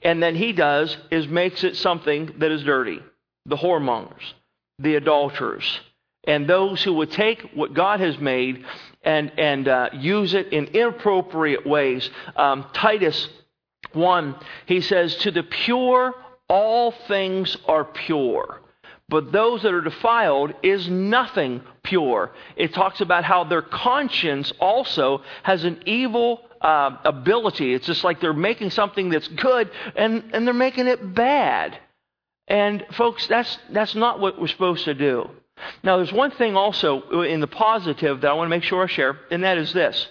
and 0.03 0.23
then 0.23 0.35
he 0.35 0.53
does 0.53 0.97
is 1.11 1.27
makes 1.29 1.65
it 1.65 1.77
something 1.77 2.35
that 2.39 2.51
is 2.51 2.63
dirty. 2.63 3.01
The 3.47 3.57
whoremongers. 3.57 4.33
the 4.79 4.97
adulterers 4.97 5.81
and 6.27 6.49
those 6.49 6.83
who 6.83 6.95
would 6.95 7.11
take 7.11 7.51
what 7.55 7.75
God 7.75 8.01
has 8.01 8.19
made 8.19 8.65
and, 9.03 9.33
and 9.39 9.69
uh, 9.69 9.91
use 9.93 10.35
it 10.35 10.53
in 10.53 10.67
inappropriate 10.67 11.67
ways. 11.67 12.09
Um, 12.37 12.67
Titus 12.73 13.29
1, 13.93 14.35
he 14.67 14.81
says, 14.81 15.17
To 15.17 15.31
the 15.31 15.43
pure, 15.43 16.15
all 16.49 16.93
things 17.07 17.57
are 17.67 17.85
pure. 17.85 18.61
But 19.09 19.33
those 19.33 19.63
that 19.63 19.75
are 19.75 19.83
defiled 19.83 20.55
is 20.63 20.89
nothing 20.89 21.61
pure. 21.83 22.33
It 22.57 22.73
talks 22.73 23.01
about 23.01 23.25
how 23.25 23.45
their 23.45 23.63
conscience 23.63 24.53
also 24.59 25.23
has 25.43 25.65
an 25.65 25.83
evil 25.85 26.41
uh, 26.61 26.97
ability. 27.05 27.75
It's 27.75 27.87
just 27.87 28.03
like 28.03 28.21
they're 28.21 28.33
making 28.33 28.71
something 28.71 29.11
that's 29.11 29.29
good 29.29 29.71
and, 29.95 30.31
and 30.33 30.47
they're 30.47 30.55
making 30.55 30.87
it 30.87 31.15
bad. 31.15 31.79
And 32.49 32.85
folks, 32.93 33.27
that's, 33.27 33.59
that's 33.71 33.95
not 33.95 34.21
what 34.21 34.41
we're 34.41 34.49
supposed 34.49 34.85
to 34.87 34.95
do. 34.95 35.29
Now, 35.83 35.99
there's 35.99 36.13
one 36.13 36.31
thing 36.31 36.57
also 36.57 37.23
in 37.23 37.41
the 37.41 37.47
positive 37.47 38.23
that 38.23 38.31
I 38.31 38.35
want 38.35 38.47
to 38.47 38.51
make 38.51 38.65
sure 38.65 38.83
I 38.83 38.87
share, 38.87 39.19
and 39.31 39.45
that 39.45 39.59
is 39.59 39.73
this. 39.73 40.09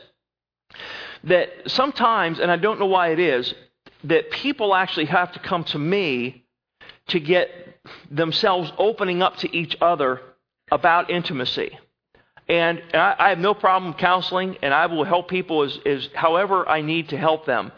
That 1.26 1.50
sometimes, 1.68 2.40
and 2.40 2.50
I 2.52 2.58
don't 2.58 2.80
know 2.80 2.86
why 2.86 3.10
it 3.10 3.20
is, 3.20 3.54
that 4.06 4.32
people 4.32 4.74
actually 4.74 5.06
have 5.06 5.32
to 5.34 5.40
come 5.40 5.64
to 5.66 5.80
me 5.80 6.46
to 7.08 7.20
get 7.20 7.63
themselves 8.10 8.72
opening 8.78 9.22
up 9.22 9.38
to 9.38 9.56
each 9.56 9.76
other 9.82 10.22
about 10.72 11.10
intimacy. 11.10 11.78
And 12.48 12.82
I, 12.94 13.16
I 13.18 13.30
have 13.30 13.40
no 13.40 13.54
problem 13.54 13.94
counseling, 13.94 14.58
and 14.62 14.74
I 14.74 14.88
will 14.88 15.04
help 15.04 15.30
people 15.30 15.64
as, 15.64 15.80
as 15.86 16.10
however 16.14 16.68
I 16.68 16.82
need 16.82 17.10
to 17.10 17.18
help 17.18 17.46
them. 17.46 17.72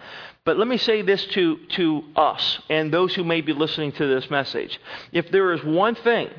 But 0.44 0.58
let 0.58 0.68
me 0.68 0.78
say 0.78 1.02
this 1.02 1.26
to, 1.28 1.58
to 1.70 2.04
us 2.16 2.60
and 2.70 2.94
those 2.94 3.16
who 3.16 3.24
may 3.24 3.42
be 3.42 3.54
listening 3.54 3.92
to 3.94 4.08
this 4.08 4.30
message. 4.30 4.80
If 5.12 5.32
there 5.32 5.54
is 5.54 5.64
one 5.64 5.96
thing 5.96 6.30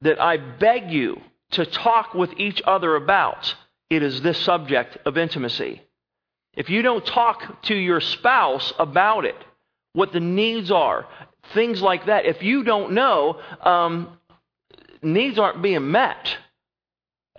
that 0.00 0.20
I 0.20 0.36
beg 0.36 0.90
you 0.90 1.20
to 1.52 1.64
talk 1.64 2.14
with 2.14 2.32
each 2.38 2.60
other 2.66 2.96
about, 2.96 3.54
it 3.88 4.02
is 4.02 4.20
this 4.22 4.38
subject 4.38 4.98
of 5.06 5.16
intimacy. 5.16 5.82
If 6.54 6.70
you 6.70 6.82
don't 6.82 7.06
talk 7.06 7.62
to 7.62 7.74
your 7.74 8.00
spouse 8.00 8.72
about 8.78 9.24
it, 9.24 9.36
what 9.92 10.12
the 10.12 10.20
needs 10.20 10.70
are, 10.70 11.06
things 11.54 11.82
like 11.82 12.06
that, 12.06 12.26
if 12.26 12.42
you 12.42 12.64
don't 12.64 12.92
know, 12.92 13.40
um, 13.62 14.18
needs 15.02 15.38
aren't 15.38 15.62
being 15.62 15.90
met. 15.90 16.36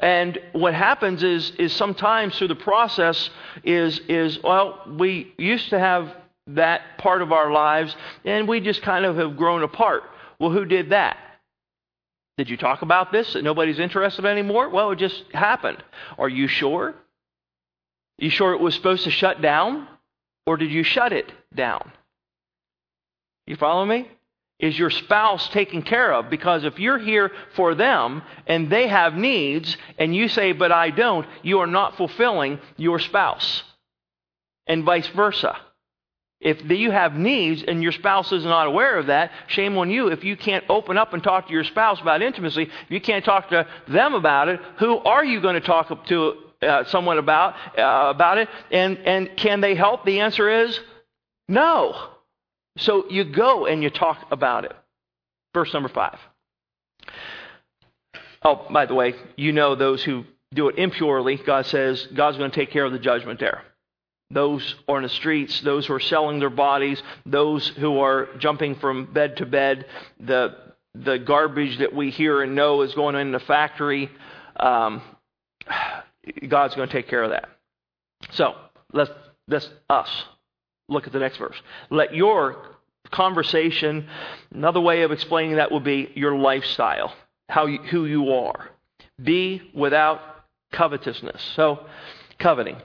And 0.01 0.39
what 0.53 0.73
happens 0.73 1.21
is, 1.21 1.51
is 1.59 1.73
sometimes 1.73 2.37
through 2.37 2.47
the 2.47 2.55
process 2.55 3.29
is, 3.63 3.99
is, 4.09 4.41
well, 4.43 4.81
we 4.97 5.33
used 5.37 5.69
to 5.69 5.79
have 5.79 6.15
that 6.47 6.97
part 6.97 7.21
of 7.21 7.31
our 7.31 7.51
lives 7.51 7.95
and 8.25 8.47
we 8.47 8.59
just 8.59 8.81
kind 8.81 9.05
of 9.05 9.15
have 9.17 9.37
grown 9.37 9.61
apart. 9.61 10.03
Well, 10.39 10.49
who 10.49 10.65
did 10.65 10.89
that? 10.89 11.17
Did 12.37 12.49
you 12.49 12.57
talk 12.57 12.81
about 12.81 13.11
this 13.11 13.33
that 13.33 13.43
nobody's 13.43 13.77
interested 13.77 14.25
anymore? 14.25 14.69
Well, 14.69 14.91
it 14.91 14.97
just 14.97 15.23
happened. 15.33 15.83
Are 16.17 16.29
you 16.29 16.47
sure? 16.47 16.95
You 18.17 18.31
sure 18.31 18.53
it 18.53 18.59
was 18.59 18.73
supposed 18.73 19.03
to 19.03 19.11
shut 19.11 19.41
down? 19.41 19.87
Or 20.47 20.57
did 20.57 20.71
you 20.71 20.81
shut 20.81 21.13
it 21.13 21.31
down? 21.53 21.91
You 23.51 23.57
follow 23.57 23.85
me? 23.85 24.09
Is 24.59 24.79
your 24.79 24.89
spouse 24.89 25.49
taken 25.49 25.81
care 25.81 26.13
of? 26.13 26.29
Because 26.29 26.63
if 26.63 26.79
you're 26.79 26.97
here 26.97 27.29
for 27.53 27.75
them 27.75 28.21
and 28.47 28.69
they 28.69 28.87
have 28.87 29.13
needs 29.13 29.75
and 29.97 30.15
you 30.15 30.29
say, 30.29 30.53
but 30.53 30.71
I 30.71 30.89
don't, 30.89 31.27
you 31.43 31.59
are 31.59 31.67
not 31.67 31.97
fulfilling 31.97 32.59
your 32.77 32.97
spouse. 32.97 33.63
And 34.67 34.85
vice 34.85 35.07
versa. 35.09 35.57
If 36.39 36.63
you 36.71 36.91
have 36.91 37.13
needs 37.15 37.61
and 37.61 37.83
your 37.83 37.91
spouse 37.91 38.31
is 38.31 38.45
not 38.45 38.67
aware 38.67 38.97
of 38.97 39.07
that, 39.07 39.31
shame 39.47 39.77
on 39.77 39.91
you. 39.91 40.07
If 40.07 40.23
you 40.23 40.37
can't 40.37 40.63
open 40.69 40.97
up 40.97 41.11
and 41.11 41.21
talk 41.21 41.47
to 41.47 41.53
your 41.53 41.65
spouse 41.65 41.99
about 41.99 42.21
intimacy, 42.21 42.69
you 42.87 43.01
can't 43.01 43.25
talk 43.25 43.49
to 43.49 43.67
them 43.89 44.13
about 44.13 44.47
it, 44.47 44.61
who 44.79 44.97
are 44.99 45.25
you 45.25 45.41
going 45.41 45.55
to 45.55 45.59
talk 45.59 46.05
to 46.05 46.35
uh, 46.61 46.85
someone 46.85 47.17
about 47.17 47.55
uh, 47.77 48.11
about 48.11 48.37
it? 48.37 48.47
And 48.71 48.97
and 48.99 49.35
can 49.35 49.59
they 49.59 49.75
help? 49.75 50.05
The 50.05 50.21
answer 50.21 50.49
is 50.63 50.79
no. 51.49 52.10
So 52.77 53.09
you 53.09 53.25
go 53.25 53.65
and 53.65 53.83
you 53.83 53.89
talk 53.89 54.27
about 54.31 54.65
it. 54.65 54.73
Verse 55.53 55.73
number 55.73 55.89
five. 55.89 56.17
Oh, 58.43 58.65
by 58.71 58.85
the 58.85 58.95
way, 58.95 59.13
you 59.35 59.51
know 59.51 59.75
those 59.75 60.03
who 60.03 60.25
do 60.53 60.69
it 60.69 60.77
impurely. 60.77 61.35
God 61.37 61.65
says 61.65 62.07
God's 62.13 62.37
going 62.37 62.49
to 62.49 62.55
take 62.55 62.71
care 62.71 62.85
of 62.85 62.91
the 62.91 62.99
judgment 62.99 63.39
there 63.39 63.63
those 64.33 64.75
are 64.87 64.97
in 64.97 65.03
the 65.03 65.09
streets, 65.09 65.61
those 65.61 65.85
who 65.85 65.93
are 65.93 65.99
selling 65.99 66.39
their 66.39 66.49
bodies, 66.49 67.01
those 67.25 67.67
who 67.67 67.99
are 67.99 68.29
jumping 68.37 68.75
from 68.75 69.11
bed 69.11 69.37
to 69.37 69.45
bed, 69.45 69.85
the, 70.19 70.55
the 70.95 71.17
garbage 71.19 71.79
that 71.79 71.93
we 71.93 72.09
hear 72.09 72.41
and 72.41 72.55
know 72.55 72.81
is 72.81 72.93
going 72.93 73.15
in 73.15 73.31
the 73.31 73.39
factory. 73.39 74.09
Um, 74.57 75.01
God's 76.47 76.75
going 76.75 76.87
to 76.87 76.93
take 76.93 77.07
care 77.07 77.23
of 77.23 77.31
that. 77.31 77.49
So, 78.31 78.55
let's, 78.93 79.11
let's 79.47 79.69
us. 79.89 80.23
Look 80.91 81.07
at 81.07 81.13
the 81.13 81.19
next 81.19 81.37
verse. 81.37 81.55
Let 81.89 82.13
your 82.13 82.57
conversation, 83.11 84.07
another 84.53 84.81
way 84.81 85.03
of 85.03 85.11
explaining 85.11 85.55
that 85.55 85.71
would 85.71 85.85
be 85.85 86.11
your 86.15 86.35
lifestyle, 86.35 87.15
how 87.47 87.65
you, 87.65 87.79
who 87.79 88.05
you 88.05 88.33
are. 88.33 88.69
Be 89.21 89.61
without 89.73 90.19
covetousness. 90.71 91.41
So, 91.55 91.85
coveting. 92.39 92.75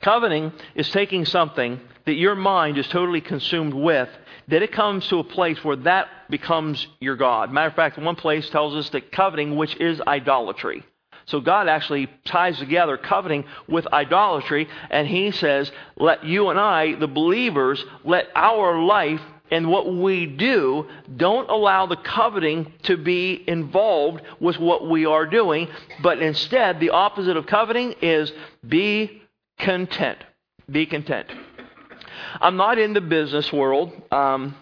Coveting 0.00 0.52
is 0.74 0.88
taking 0.90 1.26
something 1.26 1.80
that 2.06 2.14
your 2.14 2.34
mind 2.34 2.78
is 2.78 2.88
totally 2.88 3.20
consumed 3.20 3.74
with, 3.74 4.08
that 4.48 4.62
it 4.62 4.72
comes 4.72 5.06
to 5.08 5.18
a 5.18 5.24
place 5.24 5.62
where 5.62 5.76
that 5.76 6.08
becomes 6.30 6.86
your 7.00 7.16
God. 7.16 7.52
Matter 7.52 7.68
of 7.68 7.74
fact, 7.74 7.98
one 7.98 8.16
place 8.16 8.48
tells 8.48 8.74
us 8.74 8.88
that 8.90 9.12
coveting, 9.12 9.56
which 9.56 9.76
is 9.76 10.00
idolatry. 10.06 10.82
So 11.26 11.40
God 11.40 11.68
actually 11.68 12.08
ties 12.24 12.58
together 12.58 12.96
coveting 12.96 13.44
with 13.68 13.86
idolatry, 13.92 14.68
and 14.90 15.06
He 15.06 15.30
says, 15.30 15.70
Let 15.96 16.24
you 16.24 16.50
and 16.50 16.58
I, 16.58 16.94
the 16.94 17.08
believers, 17.08 17.84
let 18.04 18.28
our 18.34 18.82
life 18.82 19.20
and 19.50 19.70
what 19.70 19.94
we 19.94 20.26
do, 20.26 20.88
don't 21.16 21.48
allow 21.50 21.86
the 21.86 21.96
coveting 21.96 22.72
to 22.84 22.96
be 22.96 23.44
involved 23.46 24.22
with 24.40 24.58
what 24.58 24.88
we 24.88 25.04
are 25.06 25.26
doing, 25.26 25.68
but 26.02 26.20
instead, 26.20 26.80
the 26.80 26.90
opposite 26.90 27.36
of 27.36 27.46
coveting 27.46 27.94
is 28.00 28.32
be 28.66 29.22
content. 29.58 30.18
Be 30.70 30.86
content. 30.86 31.30
I'm 32.40 32.56
not 32.56 32.78
in 32.78 32.94
the 32.94 33.00
business 33.00 33.52
world. 33.52 33.92
Um, 34.10 34.56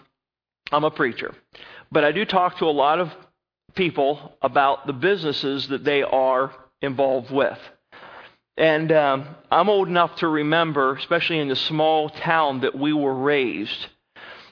I'm 0.71 0.83
a 0.83 0.91
preacher. 0.91 1.33
But 1.91 2.03
I 2.03 2.11
do 2.11 2.25
talk 2.25 2.57
to 2.57 2.65
a 2.65 2.71
lot 2.71 2.99
of 2.99 3.11
people 3.75 4.37
about 4.41 4.87
the 4.87 4.93
businesses 4.93 5.67
that 5.69 5.83
they 5.83 6.03
are 6.03 6.53
involved 6.81 7.31
with. 7.31 7.57
And 8.55 8.91
um, 8.91 9.27
I'm 9.49 9.69
old 9.69 9.87
enough 9.87 10.15
to 10.17 10.27
remember, 10.27 10.95
especially 10.95 11.39
in 11.39 11.47
the 11.47 11.55
small 11.55 12.09
town 12.09 12.61
that 12.61 12.77
we 12.77 12.93
were 12.93 13.15
raised, 13.15 13.87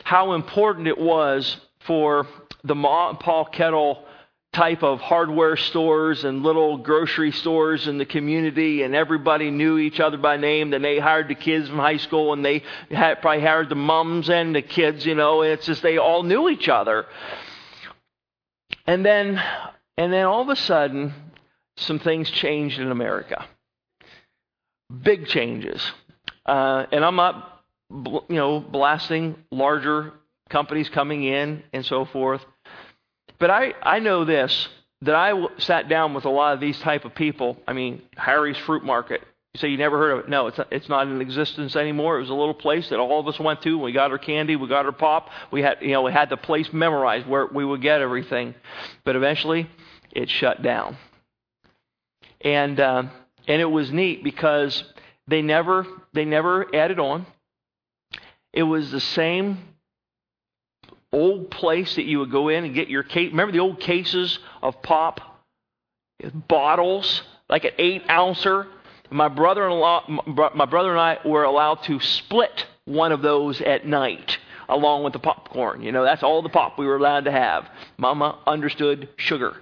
how 0.03 0.33
important 0.33 0.87
it 0.87 0.97
was 0.97 1.57
for 1.81 2.27
the 2.63 2.75
Ma 2.75 3.09
and 3.09 3.19
Pa 3.19 3.45
Kettle 3.45 4.05
type 4.53 4.83
of 4.83 4.99
hardware 4.99 5.55
stores 5.55 6.25
and 6.25 6.43
little 6.43 6.77
grocery 6.77 7.31
stores 7.31 7.87
in 7.87 7.97
the 7.97 8.05
community, 8.05 8.81
and 8.81 8.93
everybody 8.93 9.49
knew 9.49 9.77
each 9.77 9.99
other 9.99 10.17
by 10.17 10.35
name. 10.35 10.71
Then 10.71 10.81
they 10.81 10.99
hired 10.99 11.29
the 11.29 11.35
kids 11.35 11.69
from 11.69 11.77
high 11.77 11.97
school, 11.97 12.33
and 12.33 12.43
they 12.43 12.63
had, 12.89 13.21
probably 13.21 13.41
hired 13.41 13.69
the 13.69 13.75
mums 13.75 14.29
and 14.29 14.53
the 14.53 14.61
kids, 14.61 15.05
you 15.05 15.15
know, 15.15 15.41
and 15.41 15.53
it's 15.53 15.65
just 15.65 15.81
they 15.81 15.97
all 15.97 16.23
knew 16.23 16.49
each 16.49 16.67
other. 16.67 17.05
And 18.87 19.05
then, 19.05 19.41
and 19.97 20.11
then 20.11 20.25
all 20.25 20.41
of 20.41 20.49
a 20.49 20.55
sudden, 20.55 21.13
some 21.77 21.99
things 21.99 22.29
changed 22.29 22.79
in 22.79 22.91
America. 22.91 23.45
Big 25.03 25.27
changes. 25.27 25.81
Uh, 26.45 26.85
and 26.91 27.05
I'm 27.05 27.15
not, 27.15 27.63
you 27.89 28.35
know, 28.35 28.59
blasting 28.59 29.35
larger 29.51 30.13
companies 30.49 30.89
coming 30.89 31.23
in 31.23 31.63
and 31.73 31.85
so 31.85 32.05
forth. 32.05 32.43
But 33.39 33.49
I, 33.49 33.73
I 33.81 33.99
know 33.99 34.25
this 34.25 34.67
that 35.03 35.15
I 35.15 35.33
sat 35.57 35.89
down 35.89 36.13
with 36.13 36.25
a 36.25 36.29
lot 36.29 36.53
of 36.53 36.59
these 36.59 36.79
type 36.79 37.05
of 37.05 37.15
people. 37.15 37.57
I 37.67 37.73
mean, 37.73 38.03
Harry's 38.15 38.57
Fruit 38.57 38.83
Market. 38.83 39.21
You 39.53 39.59
say 39.59 39.67
you 39.67 39.77
never 39.77 39.97
heard 39.97 40.11
of 40.11 40.19
it? 40.19 40.29
No, 40.29 40.47
it's 40.47 40.57
not, 40.57 40.67
it's 40.71 40.87
not 40.87 41.07
in 41.07 41.19
existence 41.19 41.75
anymore. 41.75 42.17
It 42.17 42.21
was 42.21 42.29
a 42.29 42.33
little 42.33 42.53
place 42.53 42.87
that 42.89 42.99
all 42.99 43.19
of 43.19 43.27
us 43.27 43.37
went 43.37 43.61
to. 43.63 43.77
We 43.77 43.91
got 43.91 44.11
our 44.11 44.17
candy, 44.17 44.55
we 44.55 44.67
got 44.67 44.85
our 44.85 44.93
pop. 44.93 45.29
We 45.51 45.61
had, 45.61 45.79
you 45.81 45.89
know, 45.89 46.03
we 46.03 46.13
had 46.13 46.29
the 46.29 46.37
place 46.37 46.71
memorized 46.71 47.27
where 47.27 47.47
we 47.47 47.65
would 47.65 47.81
get 47.81 47.99
everything. 47.99 48.55
But 49.03 49.17
eventually, 49.17 49.69
it 50.11 50.29
shut 50.29 50.61
down. 50.61 50.97
And 52.39 52.79
uh, 52.79 53.03
and 53.47 53.61
it 53.61 53.69
was 53.69 53.91
neat 53.91 54.23
because 54.23 54.83
they 55.27 55.41
never 55.41 55.85
they 56.13 56.23
never 56.23 56.73
added 56.73 56.99
on. 56.99 57.25
It 58.53 58.63
was 58.63 58.89
the 58.89 59.01
same 59.01 59.57
old 61.11 61.51
place 61.51 61.95
that 61.95 62.05
you 62.05 62.19
would 62.19 62.31
go 62.31 62.47
in 62.47 62.63
and 62.63 62.73
get 62.73 62.87
your 62.87 63.03
case. 63.03 63.31
Remember 63.31 63.51
the 63.51 63.59
old 63.59 63.81
cases 63.81 64.39
of 64.61 64.81
pop? 64.81 65.19
Bottles, 66.47 67.23
like 67.49 67.65
an 67.65 67.71
eight 67.77 68.09
ouncer. 68.09 68.67
My 69.11 69.27
brother-in-law, 69.27 70.51
my 70.55 70.65
brother 70.65 70.91
and 70.91 70.99
I 70.99 71.19
were 71.25 71.43
allowed 71.43 71.83
to 71.83 71.99
split 71.99 72.65
one 72.85 73.11
of 73.11 73.21
those 73.21 73.61
at 73.61 73.85
night. 73.85 74.37
along 74.71 75.03
with 75.03 75.13
the 75.13 75.19
popcorn. 75.19 75.83
You 75.83 75.91
know, 75.91 76.03
that's 76.03 76.23
all 76.23 76.41
the 76.41 76.49
pop 76.49 76.79
we 76.79 76.87
were 76.87 76.95
allowed 76.95 77.25
to 77.25 77.31
have. 77.31 77.69
Mama 77.97 78.39
understood 78.47 79.09
sugar, 79.17 79.57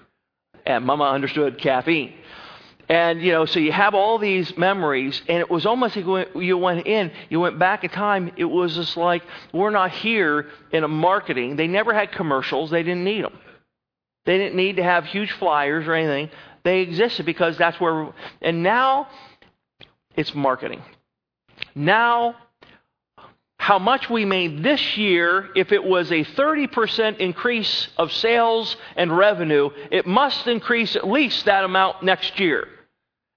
and 0.66 0.86
Mama 0.86 1.06
understood 1.06 1.58
caffeine. 1.58 2.14
And, 2.88 3.22
you 3.22 3.32
know, 3.32 3.46
so 3.46 3.60
you 3.60 3.72
have 3.72 3.94
all 3.94 4.18
these 4.18 4.58
memories, 4.58 5.22
and 5.28 5.40
it 5.40 5.50
was 5.50 5.66
almost 5.66 5.96
like 5.96 6.30
you 6.36 6.58
went 6.58 6.88
in, 6.88 7.12
you 7.30 7.40
went 7.40 7.60
back 7.60 7.84
in 7.84 7.90
time, 7.92 8.32
it 8.36 8.46
was 8.46 8.76
just 8.76 8.98
like, 8.98 9.22
we're 9.54 9.70
not 9.70 9.92
here 9.92 10.48
in 10.72 10.84
a 10.84 10.88
marketing. 10.88 11.56
They 11.56 11.68
never 11.68 11.94
had 11.94 12.12
commercials, 12.12 12.72
they 12.72 12.82
didn't 12.82 13.04
need 13.04 13.24
them. 13.24 13.38
They 14.26 14.38
didn't 14.38 14.56
need 14.56 14.78
to 14.78 14.84
have 14.84 15.06
huge 15.06 15.32
flyers 15.34 15.88
or 15.88 15.94
anything. 15.94 16.30
They 16.64 16.82
existed 16.82 17.26
because 17.26 17.58
that's 17.58 17.80
where, 17.80 18.12
and 18.42 18.64
now 18.64 19.08
it's 20.20 20.36
marketing. 20.36 20.82
Now, 21.74 22.36
how 23.58 23.80
much 23.80 24.10
we 24.10 24.26
made 24.26 24.64
this 24.64 24.98
year, 24.98 25.48
if 25.56 25.72
it 25.72 25.82
was 25.82 26.12
a 26.12 26.26
30% 26.26 27.20
increase 27.20 27.88
of 27.98 28.12
sales 28.12 28.76
and 28.98 29.16
revenue, 29.16 29.70
it 29.90 30.06
must 30.06 30.46
increase 30.46 30.98
at 30.98 31.08
least 31.08 31.46
that 31.46 31.64
amount 31.64 32.04
next 32.04 32.38
year. 32.38 32.68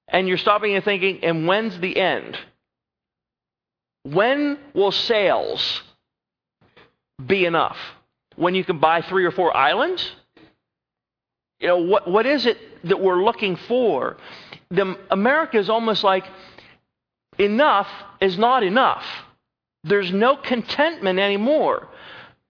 And 0.08 0.26
you're 0.26 0.38
stopping 0.38 0.74
and 0.74 0.84
thinking, 0.84 1.22
and 1.22 1.46
when's 1.46 1.78
the 1.78 1.96
end? 1.96 2.36
When 4.02 4.58
will 4.74 4.90
sales 4.90 5.82
be 7.24 7.44
enough? 7.44 7.78
When 8.34 8.56
you 8.56 8.64
can 8.64 8.78
buy 8.80 9.02
three 9.02 9.24
or 9.24 9.30
four 9.30 9.56
islands? 9.56 10.10
You 11.60 11.68
know, 11.68 11.78
what, 11.78 12.10
what 12.10 12.26
is 12.26 12.44
it 12.44 12.58
that 12.88 13.00
we're 13.00 13.22
looking 13.22 13.54
for? 13.54 14.16
The, 14.72 14.98
America 15.10 15.58
is 15.58 15.70
almost 15.70 16.02
like 16.02 16.24
enough 17.42 17.88
is 18.20 18.38
not 18.38 18.62
enough. 18.62 19.04
There's 19.84 20.12
no 20.12 20.36
contentment 20.36 21.18
anymore. 21.18 21.88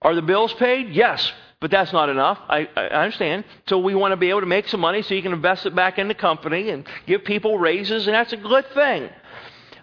Are 0.01 0.15
the 0.15 0.21
bills 0.21 0.53
paid? 0.53 0.89
Yes, 0.89 1.31
but 1.59 1.71
that's 1.71 1.93
not 1.93 2.09
enough. 2.09 2.37
I, 2.49 2.67
I, 2.75 2.87
understand. 2.87 3.45
So 3.67 3.79
we 3.79 3.95
want 3.95 4.11
to 4.11 4.17
be 4.17 4.29
able 4.29 4.41
to 4.41 4.45
make 4.45 4.67
some 4.67 4.81
money 4.81 5.01
so 5.01 5.13
you 5.13 5.21
can 5.21 5.33
invest 5.33 5.65
it 5.65 5.73
back 5.73 5.97
in 5.97 6.07
the 6.07 6.13
company 6.13 6.69
and 6.69 6.85
give 7.07 7.23
people 7.23 7.57
raises, 7.57 8.05
and 8.05 8.13
that's 8.13 8.33
a 8.33 8.37
good 8.37 8.67
thing. 8.73 9.09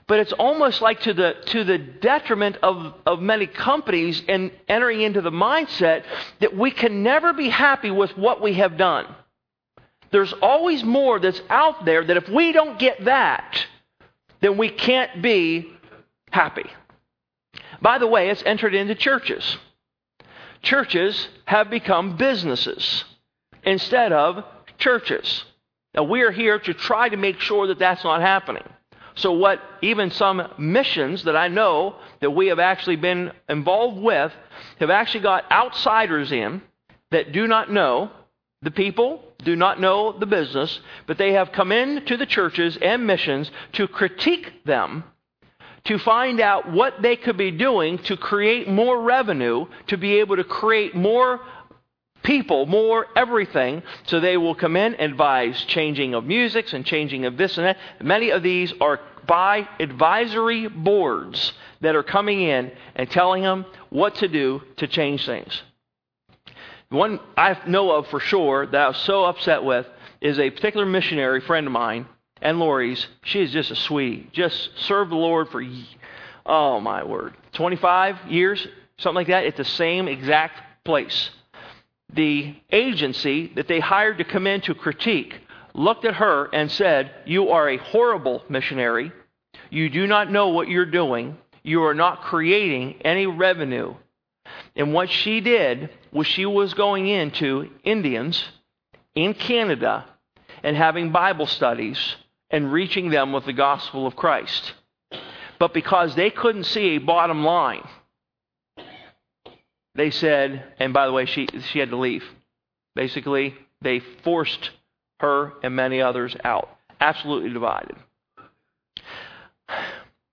But 0.06 0.20
it's 0.20 0.32
almost 0.32 0.82
like 0.82 1.00
to 1.02 1.14
the, 1.14 1.36
to 1.46 1.64
the 1.64 1.78
detriment 1.78 2.56
of, 2.62 2.94
of 3.06 3.20
many 3.20 3.46
companies 3.46 4.22
and 4.28 4.50
entering 4.68 5.00
into 5.00 5.20
the 5.20 5.30
mindset 5.30 6.04
that 6.40 6.56
we 6.56 6.70
can 6.70 7.02
never 7.02 7.32
be 7.32 7.48
happy 7.48 7.90
with 7.90 8.16
what 8.16 8.42
we 8.42 8.54
have 8.54 8.76
done. 8.76 9.06
There's 10.10 10.32
always 10.34 10.82
more 10.84 11.20
that's 11.20 11.40
out 11.48 11.84
there 11.84 12.04
that 12.04 12.16
if 12.16 12.28
we 12.28 12.52
don't 12.52 12.78
get 12.78 13.04
that, 13.04 13.64
then 14.40 14.56
we 14.56 14.68
can't 14.70 15.22
be 15.22 15.72
happy. 16.30 16.68
By 17.80 17.98
the 17.98 18.06
way, 18.06 18.30
it's 18.30 18.42
entered 18.44 18.74
into 18.74 18.94
churches. 18.94 19.58
Churches 20.62 21.28
have 21.46 21.70
become 21.70 22.16
businesses 22.16 23.04
instead 23.62 24.12
of 24.12 24.44
churches. 24.78 25.44
Now, 25.94 26.04
we 26.04 26.22
are 26.22 26.30
here 26.30 26.58
to 26.58 26.74
try 26.74 27.08
to 27.08 27.16
make 27.16 27.40
sure 27.40 27.66
that 27.68 27.78
that's 27.78 28.04
not 28.04 28.20
happening. 28.20 28.64
So, 29.16 29.32
what 29.32 29.60
even 29.82 30.10
some 30.10 30.42
missions 30.56 31.24
that 31.24 31.36
I 31.36 31.48
know 31.48 31.96
that 32.20 32.30
we 32.30 32.46
have 32.46 32.58
actually 32.58 32.96
been 32.96 33.32
involved 33.48 34.00
with 34.00 34.32
have 34.78 34.90
actually 34.90 35.20
got 35.20 35.50
outsiders 35.50 36.30
in 36.32 36.62
that 37.10 37.32
do 37.32 37.46
not 37.46 37.72
know 37.72 38.10
the 38.62 38.70
people, 38.70 39.22
do 39.40 39.56
not 39.56 39.80
know 39.80 40.12
the 40.12 40.26
business, 40.26 40.80
but 41.06 41.18
they 41.18 41.32
have 41.32 41.52
come 41.52 41.72
in 41.72 42.04
to 42.06 42.16
the 42.16 42.26
churches 42.26 42.78
and 42.80 43.06
missions 43.06 43.50
to 43.72 43.88
critique 43.88 44.64
them, 44.64 45.04
to 45.84 45.98
find 45.98 46.40
out 46.40 46.70
what 46.70 47.00
they 47.00 47.16
could 47.16 47.36
be 47.36 47.50
doing 47.50 47.98
to 47.98 48.16
create 48.16 48.68
more 48.68 49.00
revenue, 49.00 49.66
to 49.86 49.96
be 49.96 50.20
able 50.20 50.36
to 50.36 50.44
create 50.44 50.94
more 50.94 51.40
people, 52.22 52.66
more 52.66 53.06
everything. 53.16 53.82
So 54.04 54.20
they 54.20 54.36
will 54.36 54.54
come 54.54 54.76
in, 54.76 54.94
and 54.94 55.12
advise 55.12 55.62
changing 55.64 56.14
of 56.14 56.24
musics 56.24 56.72
and 56.72 56.84
changing 56.84 57.24
of 57.24 57.36
this 57.36 57.56
and 57.56 57.66
that. 57.66 57.78
Many 58.02 58.30
of 58.30 58.42
these 58.42 58.72
are 58.80 59.00
by 59.26 59.68
advisory 59.78 60.66
boards 60.66 61.52
that 61.80 61.94
are 61.94 62.02
coming 62.02 62.42
in 62.42 62.72
and 62.94 63.10
telling 63.10 63.42
them 63.42 63.64
what 63.88 64.16
to 64.16 64.28
do 64.28 64.62
to 64.76 64.86
change 64.86 65.24
things. 65.24 65.62
One 66.90 67.20
I 67.36 67.56
know 67.68 67.92
of 67.92 68.08
for 68.08 68.18
sure 68.18 68.66
that 68.66 68.80
I 68.80 68.88
was 68.88 68.96
so 68.98 69.24
upset 69.24 69.62
with 69.62 69.86
is 70.20 70.40
a 70.40 70.50
particular 70.50 70.84
missionary 70.84 71.40
friend 71.40 71.66
of 71.66 71.72
mine 71.72 72.06
and 72.42 72.58
Lori's. 72.58 73.06
She 73.22 73.40
is 73.40 73.52
just 73.52 73.70
a 73.70 73.76
sweetie. 73.76 74.28
Just 74.32 74.76
served 74.76 75.12
the 75.12 75.16
Lord 75.16 75.48
for, 75.50 75.64
oh 76.44 76.80
my 76.80 77.04
word, 77.04 77.34
25 77.52 78.26
years, 78.28 78.66
something 78.98 79.14
like 79.14 79.28
that, 79.28 79.44
at 79.44 79.56
the 79.56 79.64
same 79.64 80.08
exact 80.08 80.84
place. 80.84 81.30
The 82.12 82.56
agency 82.72 83.52
that 83.54 83.68
they 83.68 83.78
hired 83.78 84.18
to 84.18 84.24
come 84.24 84.48
in 84.48 84.60
to 84.62 84.74
critique 84.74 85.40
looked 85.74 86.04
at 86.04 86.16
her 86.16 86.46
and 86.52 86.72
said, 86.72 87.12
You 87.24 87.50
are 87.50 87.68
a 87.68 87.76
horrible 87.76 88.42
missionary. 88.48 89.12
You 89.70 89.90
do 89.90 90.08
not 90.08 90.32
know 90.32 90.48
what 90.48 90.66
you're 90.66 90.86
doing. 90.86 91.38
You 91.62 91.84
are 91.84 91.94
not 91.94 92.22
creating 92.22 92.96
any 93.02 93.26
revenue. 93.26 93.94
And 94.76 94.92
what 94.92 95.10
she 95.10 95.40
did 95.40 95.90
was 96.12 96.26
she 96.26 96.46
was 96.46 96.74
going 96.74 97.06
into 97.06 97.70
Indians 97.84 98.42
in 99.14 99.34
Canada 99.34 100.06
and 100.62 100.76
having 100.76 101.12
Bible 101.12 101.46
studies 101.46 102.16
and 102.50 102.72
reaching 102.72 103.10
them 103.10 103.32
with 103.32 103.44
the 103.44 103.52
gospel 103.52 104.06
of 104.06 104.16
Christ. 104.16 104.74
But 105.58 105.74
because 105.74 106.14
they 106.14 106.30
couldn't 106.30 106.64
see 106.64 106.96
a 106.96 106.98
bottom 106.98 107.44
line, 107.44 107.86
they 109.94 110.10
said, 110.10 110.64
and 110.78 110.92
by 110.92 111.06
the 111.06 111.12
way, 111.12 111.26
she, 111.26 111.48
she 111.72 111.78
had 111.78 111.90
to 111.90 111.96
leave. 111.96 112.24
Basically, 112.94 113.54
they 113.82 114.00
forced 114.22 114.70
her 115.20 115.52
and 115.62 115.76
many 115.76 116.00
others 116.00 116.36
out. 116.44 116.68
Absolutely 117.00 117.50
divided. 117.50 117.96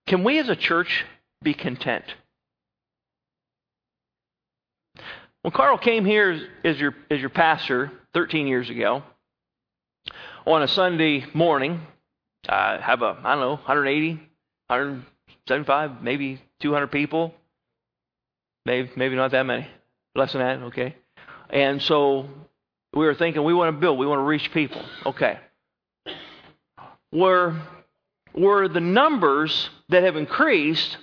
Can 0.06 0.24
we 0.24 0.40
as 0.40 0.50
a 0.50 0.56
church 0.56 1.06
be 1.44 1.54
content? 1.54 2.06
When 5.48 5.54
Carl 5.54 5.78
came 5.78 6.04
here 6.04 6.46
as 6.66 6.78
your, 6.78 6.94
as 7.10 7.22
your 7.22 7.30
pastor 7.30 7.90
13 8.14 8.48
years 8.48 8.70
ago, 8.70 9.02
on 10.46 10.62
a 10.62 10.68
Sunday 10.68 11.24
morning, 11.34 11.80
I 12.50 12.80
have 12.82 13.02
a, 13.02 13.18
I 13.24 13.36
don't 13.36 13.40
know, 13.40 13.56
180, 13.56 14.16
175, 14.68 16.04
maybe 16.04 16.42
200 16.60 16.88
people. 16.88 17.34
Maybe, 18.66 18.92
maybe 18.98 19.16
not 19.16 19.32
that 19.32 19.46
many. 19.46 19.70
Less 20.16 20.34
than 20.34 20.42
that, 20.42 20.66
okay. 20.66 20.98
And 21.50 21.82
so 21.82 22.28
we 22.94 23.06
were 23.06 23.16
thinking 23.16 23.42
we 23.46 23.54
want 23.54 23.74
to 23.74 23.80
build, 23.80 23.98
we 23.98 24.06
want 24.06 24.20
to 24.20 24.24
reach 24.24 24.52
people. 24.52 24.84
Okay. 25.06 25.40
Were, 27.14 27.58
were 28.34 28.68
the 28.68 28.82
numbers 28.82 29.70
that 29.88 30.04
have 30.04 30.18
increased, 30.18 30.98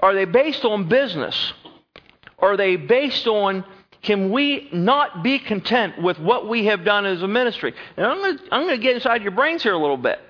are 0.00 0.14
they 0.14 0.24
based 0.24 0.64
on 0.64 0.88
business? 0.88 1.52
Are 2.38 2.56
they 2.56 2.76
based 2.76 3.26
on 3.26 3.64
can 4.02 4.30
we 4.30 4.68
not 4.72 5.24
be 5.24 5.38
content 5.40 6.00
with 6.00 6.18
what 6.20 6.48
we 6.48 6.66
have 6.66 6.84
done 6.84 7.06
as 7.06 7.22
a 7.22 7.28
ministry? 7.28 7.74
And 7.96 8.06
I'm 8.06 8.18
going 8.18 8.38
to, 8.38 8.44
I'm 8.52 8.68
to 8.68 8.78
get 8.78 8.94
inside 8.94 9.22
your 9.22 9.32
brains 9.32 9.64
here 9.64 9.72
a 9.72 9.78
little 9.78 9.96
bit. 9.96 10.20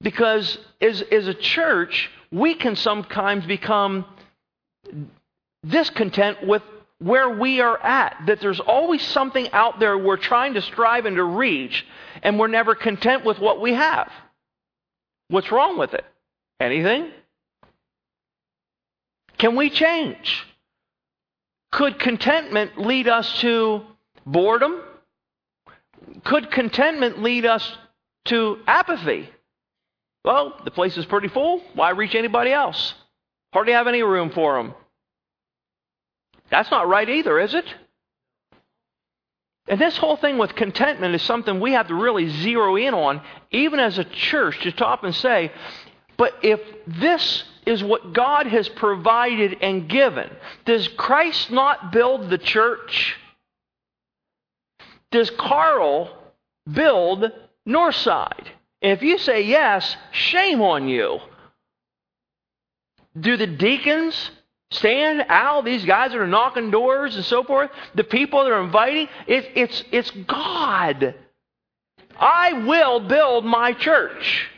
Because 0.00 0.56
as, 0.80 1.02
as 1.02 1.26
a 1.26 1.34
church, 1.34 2.10
we 2.32 2.54
can 2.54 2.74
sometimes 2.74 3.44
become 3.44 4.06
discontent 5.66 6.46
with 6.46 6.62
where 7.00 7.28
we 7.28 7.60
are 7.60 7.78
at. 7.78 8.22
That 8.26 8.40
there's 8.40 8.60
always 8.60 9.02
something 9.02 9.50
out 9.52 9.78
there 9.78 9.98
we're 9.98 10.16
trying 10.16 10.54
to 10.54 10.62
strive 10.62 11.04
and 11.04 11.16
to 11.16 11.24
reach, 11.24 11.84
and 12.22 12.38
we're 12.38 12.46
never 12.46 12.74
content 12.74 13.26
with 13.26 13.38
what 13.38 13.60
we 13.60 13.74
have. 13.74 14.10
What's 15.28 15.52
wrong 15.52 15.78
with 15.78 15.92
it? 15.92 16.04
Anything? 16.60 17.10
Can 19.40 19.56
we 19.56 19.70
change? 19.70 20.46
Could 21.72 21.98
contentment 21.98 22.76
lead 22.76 23.08
us 23.08 23.40
to 23.40 23.80
boredom? 24.26 24.82
Could 26.24 26.50
contentment 26.50 27.22
lead 27.22 27.46
us 27.46 27.78
to 28.26 28.58
apathy? 28.66 29.30
Well, 30.26 30.60
the 30.62 30.70
place 30.70 30.98
is 30.98 31.06
pretty 31.06 31.28
full. 31.28 31.62
Why 31.72 31.88
reach 31.92 32.14
anybody 32.14 32.52
else? 32.52 32.92
Hardly 33.54 33.72
have 33.72 33.86
any 33.86 34.02
room 34.02 34.28
for 34.28 34.56
them. 34.56 34.74
That's 36.50 36.70
not 36.70 36.86
right 36.86 37.08
either, 37.08 37.40
is 37.40 37.54
it? 37.54 37.64
And 39.68 39.80
this 39.80 39.96
whole 39.96 40.16
thing 40.16 40.36
with 40.36 40.54
contentment 40.54 41.14
is 41.14 41.22
something 41.22 41.60
we 41.60 41.72
have 41.72 41.88
to 41.88 41.94
really 41.94 42.28
zero 42.28 42.76
in 42.76 42.92
on, 42.92 43.22
even 43.50 43.80
as 43.80 43.96
a 43.96 44.04
church, 44.04 44.60
to 44.60 44.70
stop 44.72 45.02
and 45.02 45.14
say, 45.14 45.50
but 46.20 46.34
if 46.42 46.60
this 46.86 47.44
is 47.64 47.82
what 47.82 48.12
God 48.12 48.46
has 48.46 48.68
provided 48.68 49.56
and 49.62 49.88
given. 49.88 50.28
Does 50.66 50.86
Christ 50.86 51.50
not 51.50 51.92
build 51.92 52.28
the 52.28 52.36
church? 52.36 53.16
Does 55.10 55.30
Carl 55.30 56.14
build 56.70 57.32
Northside? 57.66 58.48
If 58.82 59.00
you 59.00 59.16
say 59.16 59.44
yes, 59.44 59.96
shame 60.10 60.60
on 60.60 60.88
you. 60.88 61.20
Do 63.18 63.38
the 63.38 63.46
deacons 63.46 64.30
stand 64.72 65.24
out? 65.30 65.64
These 65.64 65.86
guys 65.86 66.12
that 66.12 66.20
are 66.20 66.26
knocking 66.26 66.70
doors 66.70 67.16
and 67.16 67.24
so 67.24 67.44
forth? 67.44 67.70
The 67.94 68.04
people 68.04 68.44
that 68.44 68.52
are 68.52 68.62
inviting? 68.62 69.08
It, 69.26 69.52
it's, 69.54 69.84
it's 69.90 70.10
God. 70.10 71.14
I 72.18 72.52
will 72.66 73.00
build 73.00 73.46
my 73.46 73.72
church. 73.72 74.50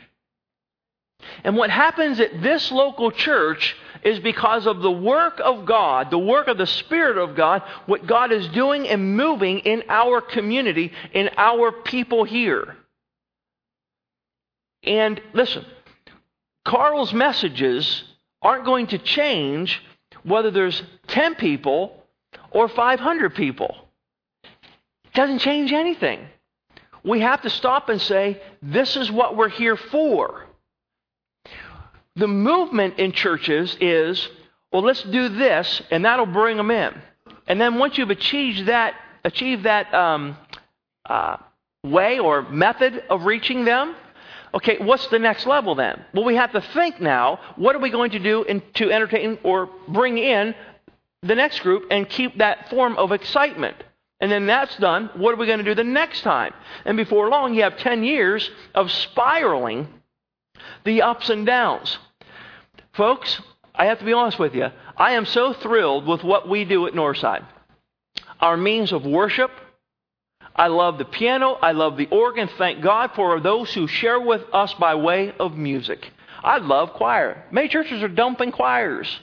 And 1.43 1.55
what 1.55 1.69
happens 1.69 2.19
at 2.19 2.41
this 2.41 2.71
local 2.71 3.11
church 3.11 3.75
is 4.03 4.19
because 4.19 4.67
of 4.67 4.81
the 4.81 4.91
work 4.91 5.39
of 5.43 5.65
God, 5.65 6.11
the 6.11 6.17
work 6.17 6.47
of 6.47 6.57
the 6.57 6.67
Spirit 6.67 7.17
of 7.17 7.35
God, 7.35 7.63
what 7.85 8.05
God 8.05 8.31
is 8.31 8.47
doing 8.49 8.87
and 8.87 9.15
moving 9.15 9.59
in 9.59 9.83
our 9.89 10.21
community, 10.21 10.91
in 11.13 11.29
our 11.37 11.71
people 11.71 12.23
here. 12.23 12.75
And 14.83 15.21
listen, 15.33 15.65
Carl's 16.65 17.13
messages 17.13 18.03
aren't 18.41 18.65
going 18.65 18.87
to 18.87 18.97
change 18.97 19.81
whether 20.23 20.51
there's 20.51 20.83
10 21.07 21.35
people 21.35 22.03
or 22.51 22.67
500 22.67 23.35
people. 23.35 23.75
It 24.43 25.13
doesn't 25.13 25.39
change 25.39 25.71
anything. 25.71 26.27
We 27.03 27.19
have 27.21 27.41
to 27.41 27.49
stop 27.49 27.89
and 27.89 28.01
say, 28.01 28.41
this 28.61 28.95
is 28.95 29.11
what 29.11 29.35
we're 29.35 29.49
here 29.49 29.75
for. 29.75 30.45
The 32.15 32.27
movement 32.27 32.99
in 32.99 33.11
churches 33.11 33.75
is, 33.81 34.29
well, 34.71 34.83
let's 34.83 35.01
do 35.03 35.29
this, 35.29 35.81
and 35.89 36.05
that'll 36.05 36.27
bring 36.27 36.57
them 36.57 36.69
in. 36.69 36.93
And 37.47 37.59
then 37.59 37.79
once 37.79 37.97
you've 37.97 38.11
achieved 38.11 38.67
that, 38.67 38.93
achieved 39.23 39.63
that 39.63 39.93
um, 39.93 40.37
uh, 41.05 41.37
way 41.83 42.19
or 42.19 42.43
method 42.43 43.03
of 43.09 43.25
reaching 43.25 43.65
them, 43.65 43.95
okay, 44.53 44.77
what's 44.77 45.07
the 45.07 45.19
next 45.19 45.47
level 45.47 45.75
then? 45.75 46.05
Well, 46.13 46.23
we 46.23 46.35
have 46.35 46.51
to 46.53 46.61
think 46.61 47.01
now, 47.01 47.39
what 47.55 47.75
are 47.75 47.79
we 47.79 47.89
going 47.89 48.11
to 48.11 48.19
do 48.19 48.43
in, 48.43 48.61
to 48.75 48.91
entertain 48.91 49.39
or 49.43 49.69
bring 49.87 50.17
in 50.17 50.53
the 51.23 51.35
next 51.35 51.59
group 51.61 51.85
and 51.89 52.07
keep 52.07 52.37
that 52.37 52.69
form 52.69 52.95
of 52.97 53.11
excitement? 53.11 53.77
And 54.19 54.31
then 54.31 54.45
that's 54.45 54.77
done. 54.77 55.09
What 55.15 55.33
are 55.33 55.37
we 55.37 55.47
going 55.47 55.57
to 55.57 55.65
do 55.65 55.75
the 55.75 55.83
next 55.83 56.21
time? 56.21 56.53
And 56.85 56.95
before 56.95 57.29
long, 57.29 57.55
you 57.55 57.63
have 57.63 57.77
10 57.77 58.03
years 58.03 58.49
of 58.73 58.91
spiraling 58.91 59.87
the 60.83 61.01
ups 61.01 61.29
and 61.29 61.45
downs. 61.45 61.97
Folks, 62.93 63.41
I 63.75 63.85
have 63.85 63.99
to 63.99 64.05
be 64.05 64.13
honest 64.13 64.37
with 64.39 64.53
you. 64.53 64.67
I 64.97 65.13
am 65.13 65.25
so 65.25 65.53
thrilled 65.53 66.05
with 66.05 66.23
what 66.23 66.47
we 66.47 66.65
do 66.65 66.85
at 66.87 66.93
Northside. 66.93 67.45
Our 68.39 68.57
means 68.57 68.91
of 68.91 69.05
worship. 69.05 69.51
I 70.55 70.67
love 70.67 70.99
the 70.99 71.05
piano. 71.05 71.53
I 71.53 71.71
love 71.71 71.97
the 71.97 72.07
organ. 72.07 72.49
Thank 72.57 72.83
God 72.83 73.11
for 73.15 73.39
those 73.39 73.73
who 73.73 73.87
share 73.87 74.19
with 74.19 74.43
us 74.53 74.73
by 74.75 74.95
way 74.95 75.33
of 75.39 75.57
music. 75.57 76.11
I 76.43 76.57
love 76.57 76.93
choir. 76.93 77.45
Many 77.51 77.69
churches 77.69 78.03
are 78.03 78.09
dumping 78.09 78.51
choirs. 78.51 79.19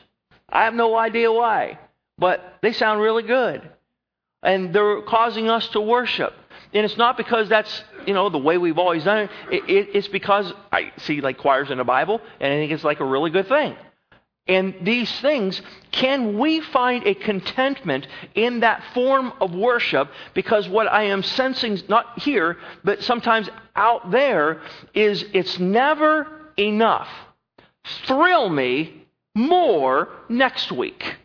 I 0.49 0.65
have 0.65 0.75
no 0.75 0.97
idea 0.97 1.31
why, 1.31 1.79
but 2.19 2.59
they 2.63 2.73
sound 2.73 3.01
really 3.01 3.23
good. 3.23 3.63
And 4.43 4.75
they're 4.75 5.03
causing 5.03 5.49
us 5.49 5.69
to 5.69 5.81
worship. 5.81 6.33
And 6.73 6.85
it's 6.85 6.97
not 6.97 7.17
because 7.17 7.49
that's, 7.49 7.85
you 8.07 8.15
know, 8.15 8.29
the 8.29 8.39
way 8.39 8.59
we've 8.59 8.79
always 8.79 9.05
done 9.05 9.19
it. 9.19 9.31
it, 9.51 9.71
it 9.71 9.89
it's 9.95 10.09
because 10.09 10.53
I 10.73 10.93
see 10.99 11.21
like 11.21 11.39
choirs 11.39 11.71
in 11.71 11.79
the 11.79 11.85
Bible, 11.85 12.21
and 12.41 12.53
I 12.53 12.57
think 12.57 12.73
it's 12.73 12.85
like 12.85 13.01
a 13.01 13.05
really 13.05 13.31
good 13.31 13.49
thing. 13.49 13.77
And 14.47 14.75
these 14.83 15.11
things, 15.21 15.63
can 15.93 16.37
we 16.39 16.61
find 16.61 17.07
a 17.07 17.15
contentment 17.15 18.09
in 18.35 18.61
that 18.61 18.83
form 18.95 19.33
of 19.41 19.55
worship? 19.55 20.11
Because 20.35 20.69
what 20.69 20.91
I 20.91 21.05
am 21.05 21.23
sensing, 21.23 21.81
not 21.89 22.19
here, 22.19 22.57
but 22.83 23.03
sometimes 23.03 23.49
out 23.77 24.11
there, 24.11 24.61
is 24.93 25.25
it's 25.33 25.61
never 25.61 26.27
enough. 26.59 27.09
Thrill 28.07 28.49
me 28.49 29.07
more 29.37 30.09
next 30.29 30.73
week. 30.73 31.17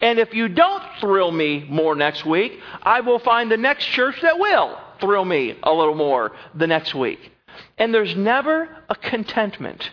And 0.00 0.18
if 0.18 0.32
you 0.32 0.48
don't 0.48 0.82
thrill 0.98 1.30
me 1.30 1.66
more 1.68 1.94
next 1.94 2.24
week, 2.24 2.58
I 2.82 3.00
will 3.00 3.18
find 3.18 3.50
the 3.50 3.56
next 3.56 3.84
church 3.84 4.20
that 4.22 4.38
will 4.38 4.78
thrill 5.02 5.24
me 5.26 5.54
a 5.62 5.70
little 5.70 5.94
more 5.94 6.32
the 6.54 6.66
next 6.66 6.94
week. 6.94 7.30
And 7.76 7.92
there's 7.92 8.16
never 8.16 8.66
a 8.88 8.94
contentment. 8.94 9.90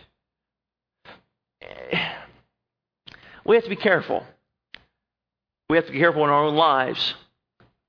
We 3.46 3.56
have 3.56 3.66
to 3.66 3.70
be 3.70 3.76
careful. 3.76 4.24
We 5.70 5.76
have 5.76 5.88
to 5.88 5.92
be 5.92 6.00
careful 6.00 6.24
in 6.24 6.30
our 6.30 6.46
own 6.46 6.56
lives 6.56 7.16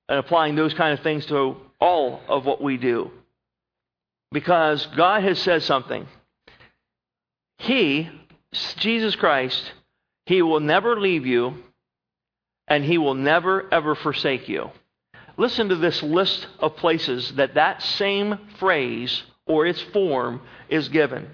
and 0.08 0.18
applying 0.18 0.56
those 0.56 0.74
kind 0.74 0.98
of 0.98 1.04
things 1.04 1.24
to 1.26 1.56
all 1.80 2.20
of 2.26 2.44
what 2.44 2.60
we 2.60 2.76
do. 2.76 3.12
Because 4.32 4.84
God 4.96 5.22
has 5.22 5.38
said 5.38 5.62
something. 5.62 6.08
He, 7.58 8.10
Jesus 8.78 9.14
Christ, 9.14 9.72
He 10.26 10.42
will 10.42 10.60
never 10.60 10.98
leave 10.98 11.26
you 11.26 11.54
and 12.70 12.84
he 12.84 12.96
will 12.96 13.14
never, 13.14 13.68
ever 13.74 13.94
forsake 13.96 14.48
you. 14.48 14.70
Listen 15.40 15.70
to 15.70 15.76
this 15.76 16.02
list 16.02 16.48
of 16.58 16.76
places 16.76 17.32
that 17.36 17.54
that 17.54 17.80
same 17.80 18.38
phrase 18.58 19.22
or 19.46 19.64
its 19.64 19.80
form 19.80 20.42
is 20.68 20.90
given. 20.90 21.30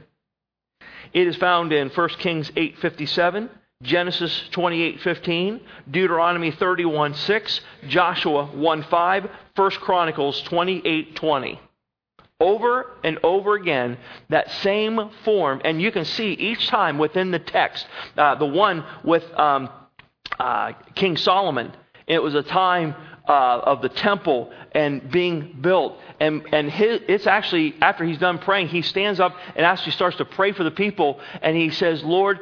It 1.12 1.27
is 1.27 1.35
found 1.35 1.73
in 1.73 1.88
1 1.88 2.09
Kings 2.21 2.49
8:57, 2.55 3.51
Genesis 3.83 4.49
28:15, 4.53 5.61
Deuteronomy 5.90 6.53
31:6, 6.53 7.61
Joshua 7.88 8.47
1:5, 8.55 9.29
1 9.57 9.71
Chronicles 9.81 10.40
28:20. 10.42 11.59
Over 12.38 12.92
and 13.03 13.19
over 13.25 13.55
again, 13.55 13.99
that 14.29 14.53
same 14.62 15.11
form, 15.25 15.61
and 15.64 15.83
you 15.83 15.90
can 15.90 16.05
see 16.05 16.33
each 16.35 16.69
time 16.69 16.99
within 16.99 17.33
the 17.33 17.40
text. 17.40 17.88
Uh, 18.16 18.37
the 18.37 18.47
one 18.47 18.85
with 19.03 19.25
um, 19.37 19.69
uh, 20.38 20.75
King 20.95 21.16
Solomon. 21.16 21.73
It 22.07 22.23
was 22.23 22.37
a 22.37 22.42
time 22.45 22.95
uh, 23.27 23.61
of 23.65 23.83
the 23.83 23.89
temple 23.89 24.53
and 24.73 25.11
being 25.11 25.59
built. 25.61 25.99
And, 26.21 26.47
and 26.53 26.71
his, 26.71 27.01
it's 27.09 27.27
actually, 27.27 27.75
after 27.81 28.05
he's 28.05 28.19
done 28.19 28.39
praying, 28.39 28.69
he 28.69 28.83
stands 28.83 29.21
up 29.21 29.37
and 29.55 29.67
actually 29.67 29.93
starts 29.93 30.17
to 30.19 30.25
pray 30.25 30.53
for 30.53 30.65
the 30.65 30.71
people. 30.71 31.21
And 31.43 31.57
he 31.57 31.71
says, 31.71 32.03
Lord, 32.03 32.41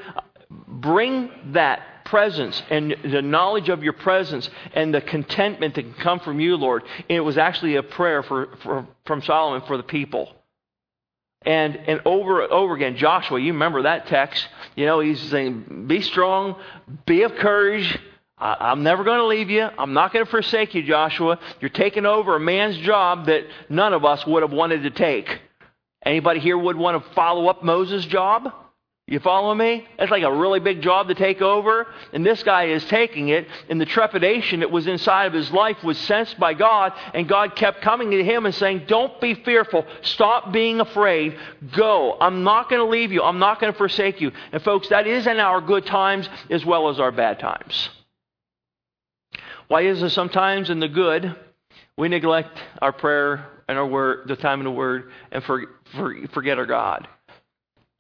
bring 0.51 1.31
that 1.53 2.05
presence 2.05 2.63
and 2.71 2.95
the 3.03 3.23
knowledge 3.23 3.71
of 3.71 3.83
your 3.83 3.95
presence 3.95 4.49
and 4.75 4.95
the 4.95 5.01
contentment 5.01 5.75
that 5.75 5.83
can 5.83 5.95
come 5.95 6.21
from 6.21 6.39
you, 6.39 6.57
Lord. 6.57 6.83
And 7.09 7.17
it 7.17 7.21
was 7.21 7.39
actually 7.39 7.77
a 7.77 7.83
prayer 7.83 8.23
for, 8.23 8.57
for, 8.63 8.87
from 9.07 9.23
Solomon 9.23 9.67
for 9.67 9.77
the 9.77 9.83
people. 9.83 10.31
And, 11.47 11.77
and 11.77 12.01
over 12.07 12.43
and 12.43 12.53
over 12.53 12.75
again, 12.75 12.97
Joshua, 12.97 13.39
you 13.39 13.53
remember 13.53 13.83
that 13.83 14.07
text. 14.07 14.47
You 14.77 14.87
know, 14.87 15.01
he's 15.01 15.21
saying, 15.21 15.85
Be 15.87 16.01
strong, 16.01 16.57
be 17.05 17.23
of 17.23 17.35
courage. 17.35 17.99
I, 18.45 18.73
am 18.73 18.83
never 18.83 19.05
going 19.05 19.21
to 19.21 19.27
leave 19.27 19.49
you. 19.49 19.63
I'm 19.63 19.95
not 19.95 20.13
going 20.13 20.23
to 20.23 20.31
forsake 20.31 20.75
you, 20.75 20.83
Joshua. 20.83 21.39
You're 21.61 21.71
taking 21.71 22.05
over 22.05 22.37
a 22.37 22.41
man's 22.41 22.77
job 22.77 23.27
that 23.27 23.45
none 23.71 23.95
of 23.95 24.05
us 24.05 24.27
would 24.27 24.43
have 24.43 24.53
wanted 24.53 24.83
to 24.83 24.91
take. 24.91 25.41
Anybody 26.05 26.41
here 26.41 26.59
would 26.59 26.77
want 26.77 27.03
to 27.03 27.15
follow 27.15 27.49
up 27.49 27.65
Moses' 27.65 28.05
job? 28.05 28.53
You 29.07 29.19
follow 29.21 29.55
me? 29.55 29.87
That's 29.99 30.11
like 30.11 30.25
a 30.25 30.33
really 30.33 30.61
big 30.61 30.83
job 30.83 31.09
to 31.09 31.15
take 31.15 31.41
over. 31.41 31.87
And 32.13 32.25
this 32.25 32.43
guy 32.43 32.65
is 32.65 32.85
taking 32.87 33.29
it, 33.29 33.49
and 33.71 33.81
the 33.81 33.87
trepidation 33.87 34.61
that 34.61 34.71
was 34.71 34.87
inside 34.87 35.25
of 35.25 35.33
his 35.33 35.51
life 35.51 35.83
was 35.83 35.97
sensed 35.97 36.39
by 36.39 36.53
God, 36.53 36.93
and 37.15 37.27
God 37.27 37.57
kept 37.57 37.81
coming 37.81 38.11
to 38.11 38.23
him 38.23 38.45
and 38.45 38.55
saying, 38.55 38.85
Don't 38.89 39.19
be 39.23 39.35
fearful. 39.35 39.87
Stop 40.03 40.53
being 40.53 40.81
afraid. 40.81 41.39
Go. 41.75 42.17
I'm 42.21 42.45
not 42.45 42.69
going 42.69 42.81
to 42.81 42.91
leave 42.91 43.11
you. 43.11 43.23
I'm 43.23 43.39
not 43.39 43.59
going 43.59 43.73
to 43.73 43.77
forsake 43.79 44.21
you. 44.21 44.33
And 44.53 44.63
folks, 44.63 44.89
that 44.91 45.07
is 45.07 45.27
in 45.27 45.39
our 45.39 45.63
good 45.63 45.87
times 45.87 46.29
as 46.51 46.65
well 46.65 46.91
as 46.91 47.01
our 47.01 47.13
bad 47.13 47.39
times. 47.39 47.89
Why 49.69 49.83
is 49.83 50.03
it 50.03 50.11
sometimes 50.11 50.71
in 50.71 50.81
the 50.81 50.89
good 50.89 51.35
we 51.97 52.09
neglect 52.09 52.59
our 52.83 52.93
prayer 52.93 53.47
and 53.69 53.79
our 53.79 53.87
word, 53.87 54.29
the 54.29 54.37
time 54.37 54.61
in 54.61 54.65
the 54.65 54.71
word, 54.71 55.11
and 55.31 55.43
for, 55.43 55.65
for, 55.97 56.15
forget 56.29 56.59
our 56.59 56.67
God? 56.67 57.09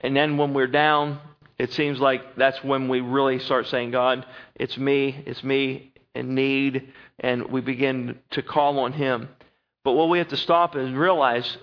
And 0.00 0.14
then 0.14 0.36
when 0.36 0.52
we're 0.52 0.66
down, 0.66 1.20
it 1.58 1.72
seems 1.72 2.00
like 2.00 2.36
that's 2.36 2.62
when 2.62 2.88
we 2.88 3.00
really 3.00 3.38
start 3.38 3.66
saying, 3.68 3.92
God, 3.92 4.26
it's 4.54 4.76
me, 4.76 5.22
it's 5.26 5.42
me 5.42 5.92
in 6.14 6.34
need, 6.34 6.92
and 7.20 7.50
we 7.50 7.60
begin 7.60 8.18
to 8.32 8.42
call 8.42 8.80
on 8.80 8.92
Him. 8.92 9.28
But 9.84 9.92
what 9.92 10.08
we 10.08 10.18
have 10.18 10.28
to 10.28 10.36
stop 10.36 10.74
and 10.74 10.98
realize 10.98 11.56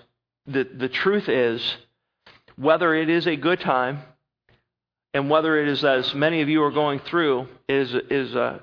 that 0.46 0.78
the 0.78 0.88
truth 0.88 1.28
is, 1.28 1.76
whether 2.56 2.94
it 2.94 3.08
is 3.08 3.26
a 3.26 3.36
good 3.36 3.60
time 3.60 4.02
and 5.14 5.30
whether 5.30 5.60
it 5.60 5.68
is 5.68 5.84
as 5.84 6.14
many 6.14 6.40
of 6.40 6.48
you 6.48 6.62
are 6.62 6.70
going 6.70 7.00
through 7.00 7.46
is 7.68 7.94
is 8.10 8.34
uh, 8.34 8.58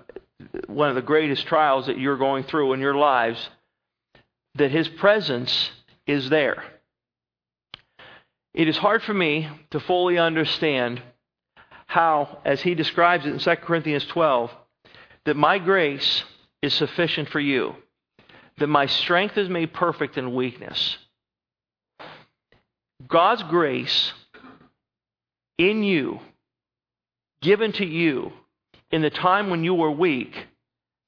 one 0.67 0.89
of 0.89 0.95
the 0.95 1.01
greatest 1.01 1.45
trials 1.47 1.87
that 1.87 1.99
you're 1.99 2.17
going 2.17 2.43
through 2.43 2.73
in 2.73 2.79
your 2.79 2.95
lives, 2.95 3.49
that 4.55 4.71
His 4.71 4.87
presence 4.87 5.71
is 6.07 6.29
there. 6.29 6.63
It 8.53 8.67
is 8.67 8.77
hard 8.77 9.03
for 9.03 9.13
me 9.13 9.47
to 9.71 9.79
fully 9.79 10.17
understand 10.17 11.01
how, 11.85 12.39
as 12.45 12.61
he 12.61 12.75
describes 12.75 13.25
it 13.25 13.33
in 13.33 13.39
2 13.39 13.55
Corinthians 13.57 14.05
12, 14.05 14.51
that 15.25 15.35
my 15.35 15.57
grace 15.59 16.23
is 16.61 16.73
sufficient 16.73 17.29
for 17.29 17.39
you, 17.39 17.75
that 18.57 18.67
my 18.67 18.85
strength 18.85 19.37
is 19.37 19.49
made 19.49 19.73
perfect 19.73 20.17
in 20.17 20.35
weakness. 20.35 20.97
God's 23.07 23.43
grace 23.43 24.13
in 25.57 25.83
you 25.83 26.19
given 27.41 27.71
to 27.73 27.85
you 27.85 28.33
in 28.91 29.01
the 29.01 29.09
time 29.09 29.49
when 29.49 29.63
you 29.63 29.73
were 29.73 29.91
weak 29.91 30.47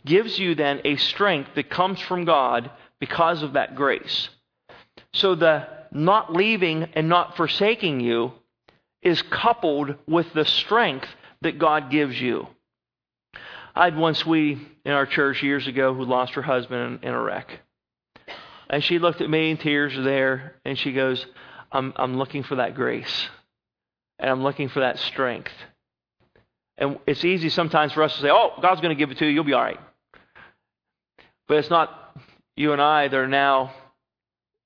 gives 0.06 0.38
you 0.38 0.56
then 0.56 0.82
a 0.84 0.96
strength 0.96 1.52
that 1.56 1.70
comes 1.70 2.00
from 2.00 2.26
God 2.26 2.72
because 3.00 3.44
of 3.44 3.54
that 3.54 3.76
grace. 3.76 4.30
So 5.14 5.36
the 5.36 5.68
not 5.92 6.34
leaving 6.34 6.84
and 6.94 7.10
not 7.10 7.36
forsaking 7.36 8.00
you 8.00 8.34
is 9.02 9.22
coupled 9.24 9.96
with 10.08 10.32
the 10.34 10.46
strength 10.46 11.08
that 11.42 11.60
God 11.60 11.92
gives 11.92 12.20
you. 12.20 12.48
I 13.76 13.86
had 13.86 13.98
one 13.98 14.16
sweetie 14.16 14.62
in 14.86 14.92
our 14.92 15.06
church 15.06 15.42
years 15.42 15.68
ago 15.68 15.94
who 15.94 16.04
lost 16.04 16.34
her 16.34 16.42
husband 16.42 17.00
in, 17.04 17.14
a 17.14 17.22
wreck. 17.22 17.60
And 18.70 18.84
she 18.84 19.00
looked 19.00 19.22
at 19.22 19.30
me, 19.30 19.52
and 19.52 19.60
tears 19.60 19.96
were 19.96 20.04
there, 20.04 20.56
and 20.66 20.78
she 20.78 20.94
goes, 20.94 21.26
I'm, 21.72 21.94
I'm 21.96 22.18
looking 22.18 22.44
for 22.44 22.56
that 22.56 22.76
grace, 22.76 23.30
and 24.20 24.30
I'm 24.30 24.44
looking 24.44 24.70
for 24.70 24.82
that 24.82 25.00
strength. 25.00 25.52
And 26.82 26.98
it's 27.06 27.24
easy 27.24 27.50
sometimes 27.50 27.94
for 27.94 28.02
us 28.02 28.16
to 28.16 28.22
say, 28.22 28.30
Oh, 28.32 28.54
God's 28.60 28.82
going 28.82 28.96
to 28.96 29.00
give 29.00 29.12
it 29.12 29.20
to 29.20 29.26
you, 29.26 29.32
you'll 29.32 29.44
be 29.44 29.54
all 29.54 29.62
right. 29.62 29.80
But 31.48 31.58
it's 31.58 31.70
not 31.70 32.18
you 32.56 32.74
and 32.74 32.82
I 32.82 33.08
that 33.08 33.16
are 33.16 33.28
now 33.28 33.72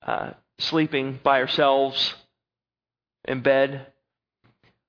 uh, 0.04 0.30
sleeping 0.58 1.20
by 1.22 1.40
ourselves 1.42 2.14
in 3.26 3.42
bed 3.42 3.86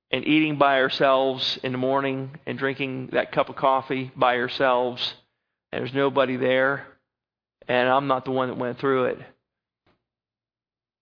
and 0.10 0.26
eating 0.26 0.58
by 0.58 0.80
ourselves 0.80 1.60
in 1.64 1.74
the 1.74 1.78
morning 1.78 2.32
and 2.46 2.58
drinking 2.58 3.10
that 3.12 3.34
cup 3.34 3.50
of 3.50 3.58
coffee 3.58 4.10
by 4.16 4.38
ourselves, 4.38 5.14
and 5.74 5.82
there's 5.82 5.94
nobody 5.94 6.38
there, 6.38 6.88
and 7.68 7.90
I'm 7.90 8.08
not 8.08 8.24
the 8.24 8.32
one 8.32 8.48
that 8.48 8.58
went 8.58 8.80
through 8.80 9.06
it. 9.06 9.20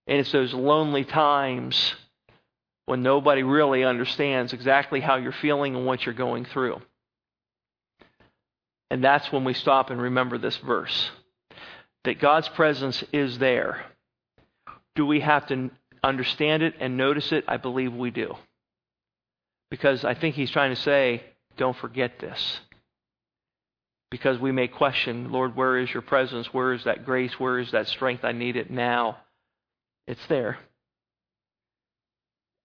And 0.08 0.18
it's 0.18 0.32
those 0.32 0.52
lonely 0.52 1.04
times 1.04 1.94
when 2.86 3.02
nobody 3.02 3.42
really 3.42 3.84
understands 3.84 4.52
exactly 4.52 5.00
how 5.00 5.16
you're 5.16 5.32
feeling 5.32 5.74
and 5.74 5.84
what 5.84 6.06
you're 6.06 6.14
going 6.14 6.44
through. 6.44 6.80
And 8.90 9.02
that's 9.02 9.30
when 9.32 9.44
we 9.44 9.54
stop 9.54 9.90
and 9.90 10.00
remember 10.00 10.38
this 10.38 10.56
verse 10.58 11.10
that 12.04 12.20
God's 12.20 12.48
presence 12.50 13.02
is 13.12 13.38
there. 13.38 13.84
Do 14.94 15.04
we 15.04 15.18
have 15.20 15.46
to 15.48 15.70
understand 16.04 16.62
it 16.62 16.74
and 16.78 16.96
notice 16.96 17.32
it? 17.32 17.44
I 17.48 17.56
believe 17.56 17.92
we 17.92 18.12
do. 18.12 18.36
Because 19.72 20.04
I 20.04 20.14
think 20.14 20.36
he's 20.36 20.52
trying 20.52 20.72
to 20.72 20.80
say, 20.80 21.24
don't 21.56 21.76
forget 21.76 22.20
this. 22.20 22.60
Because 24.12 24.38
we 24.38 24.52
may 24.52 24.68
question, 24.68 25.32
Lord, 25.32 25.56
where 25.56 25.78
is 25.78 25.92
your 25.92 26.02
presence? 26.02 26.54
Where 26.54 26.72
is 26.72 26.84
that 26.84 27.04
grace? 27.04 27.40
Where 27.40 27.58
is 27.58 27.72
that 27.72 27.88
strength? 27.88 28.24
I 28.24 28.30
need 28.30 28.54
it 28.54 28.70
now. 28.70 29.18
It's 30.06 30.24
there. 30.28 30.58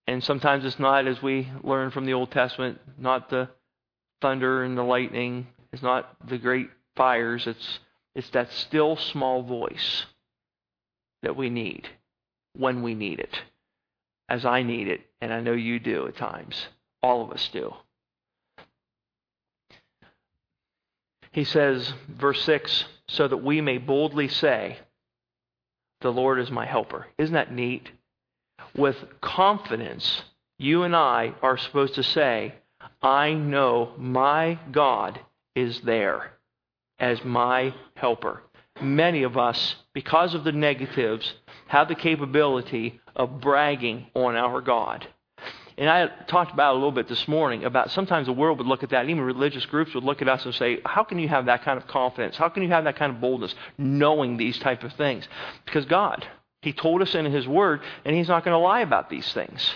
And 0.07 0.23
sometimes 0.23 0.65
it's 0.65 0.79
not, 0.79 1.07
as 1.07 1.21
we 1.21 1.49
learn 1.63 1.91
from 1.91 2.05
the 2.05 2.13
Old 2.13 2.31
Testament, 2.31 2.79
not 2.97 3.29
the 3.29 3.49
thunder 4.21 4.63
and 4.63 4.77
the 4.77 4.83
lightning, 4.83 5.47
it's 5.71 5.83
not 5.83 6.15
the 6.27 6.37
great 6.37 6.69
fires, 6.95 7.47
it's, 7.47 7.79
it's 8.15 8.29
that 8.31 8.51
still 8.51 8.95
small 8.95 9.43
voice 9.43 10.05
that 11.23 11.35
we 11.35 11.49
need 11.49 11.87
when 12.57 12.81
we 12.81 12.93
need 12.93 13.19
it, 13.19 13.41
as 14.27 14.45
I 14.45 14.63
need 14.63 14.87
it, 14.87 15.01
and 15.21 15.33
I 15.33 15.39
know 15.39 15.53
you 15.53 15.79
do 15.79 16.07
at 16.07 16.17
times. 16.17 16.67
All 17.01 17.23
of 17.23 17.31
us 17.31 17.49
do. 17.51 17.73
He 21.31 21.45
says, 21.45 21.93
verse 22.09 22.43
6, 22.43 22.85
so 23.07 23.27
that 23.27 23.37
we 23.37 23.61
may 23.61 23.77
boldly 23.77 24.27
say, 24.27 24.79
The 26.01 26.11
Lord 26.11 26.39
is 26.39 26.51
my 26.51 26.65
helper. 26.65 27.07
Isn't 27.17 27.35
that 27.35 27.53
neat? 27.53 27.89
With 28.75 28.97
confidence, 29.21 30.23
you 30.57 30.83
and 30.83 30.95
I 30.95 31.33
are 31.41 31.57
supposed 31.57 31.95
to 31.95 32.03
say, 32.03 32.55
I 33.01 33.33
know 33.33 33.93
my 33.97 34.59
God 34.71 35.19
is 35.55 35.81
there 35.81 36.33
as 36.99 37.23
my 37.23 37.73
helper. 37.95 38.43
Many 38.81 39.23
of 39.23 39.37
us, 39.37 39.75
because 39.93 40.33
of 40.33 40.43
the 40.43 40.51
negatives, 40.51 41.33
have 41.67 41.87
the 41.87 41.95
capability 41.95 42.99
of 43.15 43.41
bragging 43.41 44.07
on 44.15 44.35
our 44.35 44.61
God. 44.61 45.07
And 45.77 45.89
I 45.89 46.07
talked 46.27 46.53
about 46.53 46.73
a 46.73 46.75
little 46.75 46.91
bit 46.91 47.07
this 47.07 47.27
morning 47.27 47.63
about 47.63 47.91
sometimes 47.91 48.27
the 48.27 48.33
world 48.33 48.59
would 48.59 48.67
look 48.67 48.83
at 48.83 48.89
that, 48.89 49.09
even 49.09 49.21
religious 49.21 49.65
groups 49.65 49.93
would 49.95 50.03
look 50.03 50.21
at 50.21 50.29
us 50.29 50.45
and 50.45 50.53
say, 50.53 50.79
How 50.85 51.03
can 51.03 51.17
you 51.17 51.27
have 51.27 51.45
that 51.45 51.63
kind 51.63 51.77
of 51.77 51.87
confidence? 51.87 52.37
How 52.37 52.49
can 52.49 52.61
you 52.63 52.69
have 52.69 52.83
that 52.83 52.97
kind 52.97 53.11
of 53.13 53.21
boldness 53.21 53.55
knowing 53.77 54.37
these 54.37 54.59
type 54.59 54.83
of 54.83 54.93
things? 54.93 55.27
Because 55.65 55.85
God, 55.85 56.27
He 56.61 56.73
told 56.73 57.01
us 57.01 57.15
in 57.15 57.25
His 57.25 57.47
Word, 57.47 57.81
and 58.05 58.15
He's 58.15 58.27
not 58.27 58.43
going 58.43 58.53
to 58.53 58.59
lie 58.59 58.81
about 58.81 59.09
these 59.09 59.31
things. 59.33 59.75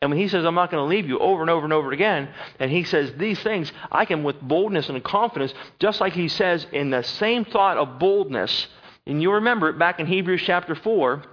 And 0.00 0.10
when 0.10 0.18
he 0.20 0.28
says, 0.28 0.44
I'm 0.44 0.54
not 0.54 0.70
going 0.70 0.82
to 0.82 0.88
leave 0.88 1.08
you 1.08 1.18
over 1.18 1.40
and 1.40 1.50
over 1.50 1.64
and 1.64 1.72
over 1.72 1.90
again, 1.90 2.28
and 2.60 2.70
he 2.70 2.84
says 2.84 3.12
these 3.16 3.40
things, 3.40 3.72
I 3.90 4.04
can, 4.04 4.22
with 4.22 4.40
boldness 4.40 4.88
and 4.88 5.02
confidence, 5.02 5.52
just 5.80 6.00
like 6.00 6.12
he 6.12 6.28
says 6.28 6.66
in 6.72 6.90
the 6.90 7.02
same 7.02 7.44
thought 7.44 7.76
of 7.76 7.98
boldness, 7.98 8.68
and 9.06 9.20
you 9.20 9.32
remember 9.32 9.68
it 9.68 9.78
back 9.78 9.98
in 9.98 10.06
Hebrews 10.06 10.42
chapter 10.44 10.76
4, 10.76 11.24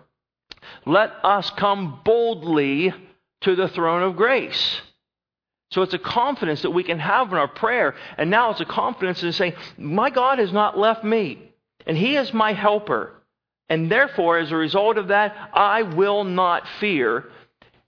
let 0.88 1.14
us 1.24 1.50
come 1.52 2.00
boldly 2.04 2.92
to 3.42 3.56
the 3.56 3.68
throne 3.68 4.02
of 4.02 4.16
grace. 4.16 4.82
So 5.70 5.84
it's 5.84 5.94
a 5.94 6.00
confidence 6.00 6.64
that 6.64 6.72
we 6.72 6.84
can 6.84 6.98
have 6.98 7.32
in 7.32 7.38
our 7.38 7.48
prayer, 7.48 7.94
and 8.18 8.32
now 8.32 8.50
it's 8.50 8.62
a 8.62 8.66
confidence 8.66 9.22
in 9.22 9.32
saying, 9.32 9.54
My 9.78 10.10
God 10.10 10.40
has 10.40 10.52
not 10.52 10.78
left 10.78 11.04
me, 11.04 11.52
and 11.86 11.96
He 11.96 12.16
is 12.16 12.34
my 12.34 12.54
helper. 12.54 13.15
And 13.70 13.92
therefore, 13.92 14.38
as 14.38 14.52
a 14.52 14.56
result 14.56 14.98
of 14.98 15.08
that, 15.08 15.36
I 15.54 15.82
will 15.82 16.24
not 16.24 16.68
fear 16.80 17.32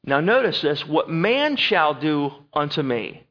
now, 0.08 0.22
notice 0.22 0.62
this 0.62 0.88
what 0.88 1.10
man 1.10 1.58
shall 1.58 1.94
do 1.94 2.32
unto 2.54 2.82
me. 2.82 3.26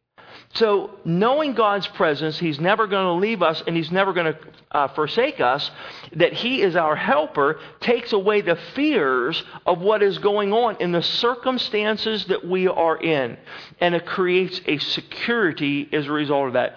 So, 0.52 0.90
knowing 1.04 1.54
God's 1.54 1.86
presence, 1.86 2.38
He's 2.38 2.60
never 2.60 2.86
going 2.86 3.06
to 3.06 3.12
leave 3.12 3.42
us 3.42 3.62
and 3.66 3.74
He's 3.74 3.90
never 3.90 4.12
going 4.12 4.34
to 4.34 4.38
uh, 4.70 4.88
forsake 4.88 5.40
us, 5.40 5.70
that 6.14 6.34
He 6.34 6.60
is 6.60 6.76
our 6.76 6.94
helper, 6.94 7.58
takes 7.80 8.12
away 8.12 8.42
the 8.42 8.56
fears 8.74 9.42
of 9.64 9.80
what 9.80 10.02
is 10.02 10.18
going 10.18 10.52
on 10.52 10.76
in 10.76 10.92
the 10.92 11.02
circumstances 11.02 12.26
that 12.26 12.46
we 12.46 12.68
are 12.68 12.98
in. 12.98 13.38
And 13.80 13.94
it 13.94 14.04
creates 14.04 14.60
a 14.66 14.76
security 14.78 15.88
as 15.92 16.06
a 16.06 16.12
result 16.12 16.48
of 16.48 16.52
that. 16.54 16.76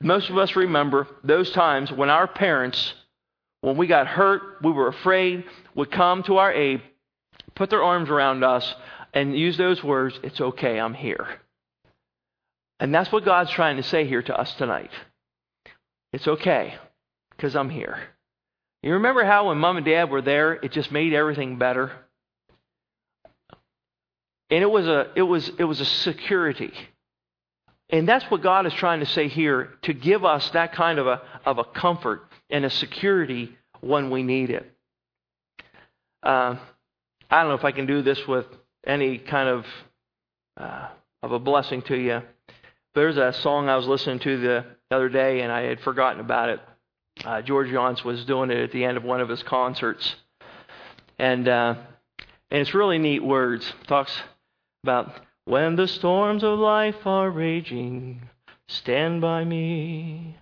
Most 0.00 0.28
of 0.28 0.38
us 0.38 0.56
remember 0.56 1.06
those 1.22 1.52
times 1.52 1.92
when 1.92 2.10
our 2.10 2.26
parents, 2.26 2.94
when 3.60 3.76
we 3.76 3.86
got 3.86 4.06
hurt, 4.06 4.58
we 4.62 4.70
were 4.70 4.88
afraid, 4.88 5.44
would 5.74 5.90
come 5.90 6.22
to 6.24 6.36
our 6.38 6.52
aid, 6.52 6.82
put 7.54 7.70
their 7.70 7.82
arms 7.82 8.10
around 8.10 8.44
us, 8.44 8.74
and 9.12 9.36
use 9.36 9.56
those 9.56 9.82
words, 9.82 10.18
it's 10.22 10.40
okay, 10.40 10.78
I'm 10.78 10.94
here. 10.94 11.26
And 12.78 12.94
that's 12.94 13.10
what 13.10 13.24
God's 13.24 13.50
trying 13.50 13.76
to 13.76 13.82
say 13.82 14.06
here 14.06 14.22
to 14.22 14.38
us 14.38 14.52
tonight. 14.54 14.90
It's 16.12 16.28
okay, 16.28 16.74
because 17.30 17.56
I'm 17.56 17.70
here. 17.70 17.98
You 18.82 18.92
remember 18.92 19.24
how 19.24 19.48
when 19.48 19.58
mom 19.58 19.78
and 19.78 19.86
dad 19.86 20.10
were 20.10 20.22
there, 20.22 20.52
it 20.52 20.72
just 20.72 20.92
made 20.92 21.12
everything 21.12 21.58
better? 21.58 21.90
And 24.50 24.62
it 24.62 24.70
was 24.70 24.86
a, 24.86 25.10
it 25.16 25.22
was, 25.22 25.50
it 25.58 25.64
was 25.64 25.80
a 25.80 25.84
security. 25.84 26.72
And 27.90 28.08
that's 28.08 28.24
what 28.30 28.42
God 28.42 28.66
is 28.66 28.74
trying 28.74 29.00
to 29.00 29.06
say 29.06 29.28
here 29.28 29.76
to 29.82 29.92
give 29.92 30.24
us 30.24 30.50
that 30.50 30.72
kind 30.72 30.98
of 30.98 31.06
a, 31.06 31.22
of 31.44 31.58
a 31.58 31.64
comfort 31.64 32.25
and 32.50 32.64
a 32.64 32.70
security 32.70 33.56
when 33.80 34.10
we 34.10 34.22
need 34.22 34.50
it. 34.50 34.70
Uh, 36.22 36.56
I 37.30 37.40
don't 37.40 37.48
know 37.48 37.54
if 37.56 37.64
I 37.64 37.72
can 37.72 37.86
do 37.86 38.02
this 38.02 38.26
with 38.26 38.46
any 38.86 39.18
kind 39.18 39.48
of 39.48 39.66
uh, 40.56 40.88
of 41.22 41.32
a 41.32 41.38
blessing 41.38 41.82
to 41.82 41.96
you. 41.96 42.22
There's 42.94 43.16
a 43.16 43.32
song 43.32 43.68
I 43.68 43.76
was 43.76 43.86
listening 43.86 44.20
to 44.20 44.40
the 44.40 44.64
other 44.90 45.08
day, 45.08 45.42
and 45.42 45.52
I 45.52 45.62
had 45.62 45.80
forgotten 45.80 46.20
about 46.20 46.48
it. 46.48 46.60
Uh, 47.24 47.42
George 47.42 47.70
Jones 47.70 48.04
was 48.04 48.24
doing 48.24 48.50
it 48.50 48.58
at 48.58 48.72
the 48.72 48.84
end 48.84 48.96
of 48.96 49.04
one 49.04 49.20
of 49.20 49.28
his 49.28 49.42
concerts, 49.42 50.16
and 51.18 51.48
uh, 51.48 51.74
and 52.50 52.60
it's 52.60 52.74
really 52.74 52.98
neat 52.98 53.22
words. 53.22 53.72
Talks 53.86 54.16
about 54.82 55.20
when 55.44 55.76
the 55.76 55.88
storms 55.88 56.42
of 56.42 56.58
life 56.58 57.06
are 57.06 57.30
raging, 57.30 58.22
stand 58.68 59.20
by 59.20 59.44
me. 59.44 60.36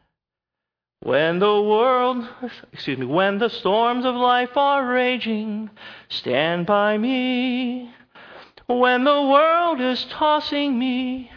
When 1.04 1.38
the 1.38 1.60
world, 1.60 2.26
excuse 2.72 2.96
me, 2.96 3.04
when 3.04 3.36
the 3.36 3.50
storms 3.50 4.06
of 4.06 4.14
life 4.14 4.56
are 4.56 4.86
raging, 4.86 5.68
stand 6.08 6.64
by 6.64 6.96
me. 6.96 7.94
When 8.66 9.04
the 9.04 9.20
world 9.20 9.82
is 9.82 10.06
tossing 10.06 10.78
me 10.78 11.30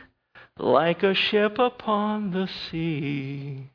like 0.58 1.04
a 1.04 1.14
ship 1.14 1.60
upon 1.60 2.32
the 2.32 2.48
sea, 2.48 3.72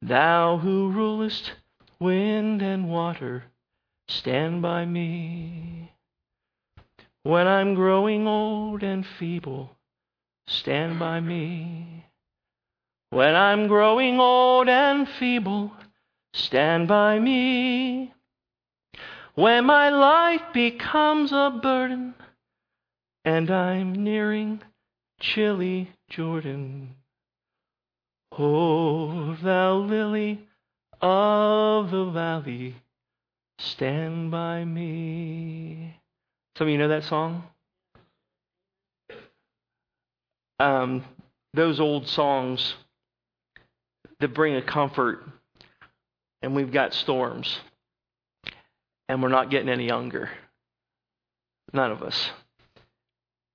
thou 0.00 0.56
who 0.56 0.90
rulest 0.90 1.52
wind 2.00 2.62
and 2.62 2.88
water, 2.88 3.44
stand 4.08 4.62
by 4.62 4.86
me. 4.86 5.92
When 7.24 7.46
I'm 7.46 7.74
growing 7.74 8.26
old 8.26 8.82
and 8.82 9.04
feeble, 9.04 9.76
stand 10.46 10.98
by 10.98 11.20
me. 11.20 12.06
When 13.10 13.34
I'm 13.34 13.68
growing 13.68 14.20
old 14.20 14.68
and 14.68 15.08
feeble, 15.08 15.72
stand 16.34 16.88
by 16.88 17.18
me. 17.18 18.12
When 19.34 19.64
my 19.64 19.88
life 19.88 20.42
becomes 20.52 21.32
a 21.32 21.58
burden, 21.62 22.14
and 23.24 23.50
I'm 23.50 23.92
nearing 23.92 24.60
chilly 25.20 25.90
Jordan. 26.10 26.96
O 28.32 29.34
thou 29.36 29.76
lily 29.76 30.46
of 31.00 31.90
the 31.90 32.04
valley, 32.06 32.76
stand 33.58 34.30
by 34.30 34.64
me. 34.64 35.98
Some 36.56 36.66
of 36.66 36.72
you 36.72 36.78
know 36.78 36.88
that 36.88 37.04
song? 37.04 37.44
Um, 40.60 41.04
those 41.54 41.80
old 41.80 42.06
songs 42.08 42.74
that 44.20 44.34
bring 44.34 44.56
a 44.56 44.62
comfort, 44.62 45.24
and 46.42 46.54
we've 46.54 46.72
got 46.72 46.94
storms, 46.94 47.58
and 49.08 49.22
we're 49.22 49.28
not 49.28 49.50
getting 49.50 49.68
any 49.68 49.86
younger. 49.86 50.30
None 51.72 51.90
of 51.90 52.02
us. 52.02 52.30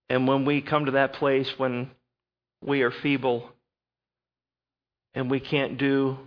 And 0.09 0.27
when 0.27 0.45
we 0.45 0.61
come 0.61 0.85
to 0.85 0.91
that 0.91 1.13
place 1.13 1.49
when 1.57 1.89
we 2.63 2.81
are 2.83 2.91
feeble 2.91 3.49
and 5.13 5.29
we 5.29 5.39
can't 5.39 5.77
do, 5.77 6.17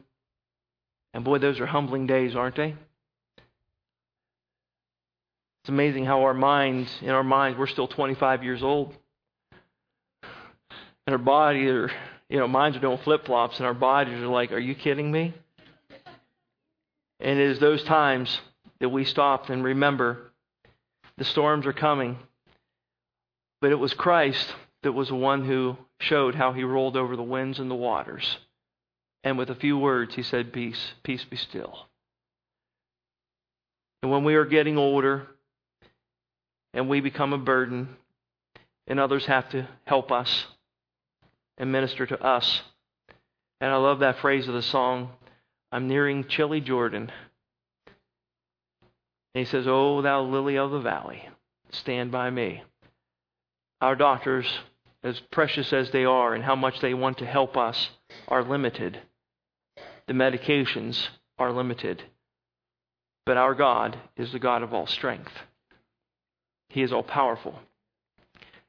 and 1.14 1.24
boy, 1.24 1.38
those 1.38 1.60
are 1.60 1.66
humbling 1.66 2.06
days, 2.06 2.36
aren't 2.36 2.56
they? 2.56 2.74
It's 5.62 5.68
amazing 5.68 6.04
how 6.04 6.22
our 6.22 6.34
minds, 6.34 6.90
in 7.02 7.10
our 7.10 7.24
minds, 7.24 7.58
we're 7.58 7.66
still 7.66 7.88
25 7.88 8.44
years 8.44 8.62
old. 8.62 8.94
And 10.22 11.14
our 11.14 11.18
body, 11.18 11.66
are, 11.68 11.90
you 12.28 12.38
know, 12.38 12.48
minds 12.48 12.76
are 12.76 12.80
doing 12.80 12.98
flip 12.98 13.24
flops, 13.26 13.58
and 13.58 13.66
our 13.66 13.74
bodies 13.74 14.14
are 14.14 14.26
like, 14.26 14.52
Are 14.52 14.58
you 14.58 14.74
kidding 14.74 15.10
me? 15.10 15.34
And 17.20 17.38
it 17.38 17.50
is 17.50 17.58
those 17.58 17.82
times 17.84 18.40
that 18.80 18.88
we 18.88 19.04
stop 19.04 19.48
and 19.48 19.64
remember 19.64 20.32
the 21.16 21.24
storms 21.24 21.66
are 21.66 21.72
coming. 21.72 22.18
But 23.60 23.72
it 23.72 23.78
was 23.78 23.94
Christ 23.94 24.54
that 24.82 24.92
was 24.92 25.08
the 25.08 25.14
one 25.14 25.44
who 25.44 25.78
showed 25.98 26.34
how 26.34 26.52
he 26.52 26.62
rolled 26.62 26.96
over 26.96 27.16
the 27.16 27.22
winds 27.22 27.58
and 27.58 27.70
the 27.70 27.74
waters. 27.74 28.38
And 29.24 29.38
with 29.38 29.50
a 29.50 29.54
few 29.54 29.78
words, 29.78 30.14
he 30.14 30.22
said, 30.22 30.52
Peace, 30.52 30.92
peace 31.02 31.24
be 31.24 31.36
still. 31.36 31.86
And 34.02 34.12
when 34.12 34.24
we 34.24 34.34
are 34.34 34.44
getting 34.44 34.76
older 34.76 35.26
and 36.74 36.88
we 36.88 37.00
become 37.00 37.32
a 37.32 37.38
burden, 37.38 37.96
and 38.86 39.00
others 39.00 39.26
have 39.26 39.48
to 39.50 39.66
help 39.84 40.12
us 40.12 40.46
and 41.58 41.72
minister 41.72 42.06
to 42.06 42.22
us. 42.22 42.62
And 43.60 43.72
I 43.72 43.76
love 43.76 44.00
that 44.00 44.18
phrase 44.18 44.48
of 44.48 44.54
the 44.54 44.62
song 44.62 45.10
I'm 45.72 45.88
nearing 45.88 46.26
chilly 46.28 46.60
Jordan. 46.60 47.10
And 49.34 49.44
he 49.44 49.44
says, 49.44 49.66
Oh, 49.66 50.00
thou 50.02 50.22
lily 50.22 50.56
of 50.56 50.70
the 50.70 50.80
valley, 50.80 51.28
stand 51.70 52.10
by 52.12 52.30
me. 52.30 52.62
Our 53.80 53.96
doctors, 53.96 54.46
as 55.02 55.20
precious 55.30 55.72
as 55.72 55.90
they 55.90 56.04
are 56.04 56.34
and 56.34 56.42
how 56.42 56.56
much 56.56 56.80
they 56.80 56.94
want 56.94 57.18
to 57.18 57.26
help 57.26 57.56
us, 57.56 57.90
are 58.28 58.42
limited. 58.42 58.98
The 60.06 60.14
medications 60.14 61.08
are 61.38 61.52
limited. 61.52 62.02
But 63.26 63.36
our 63.36 63.54
God 63.54 63.98
is 64.16 64.32
the 64.32 64.38
God 64.38 64.62
of 64.62 64.72
all 64.72 64.86
strength. 64.86 65.32
He 66.68 66.82
is 66.82 66.92
all 66.92 67.02
powerful. 67.02 67.58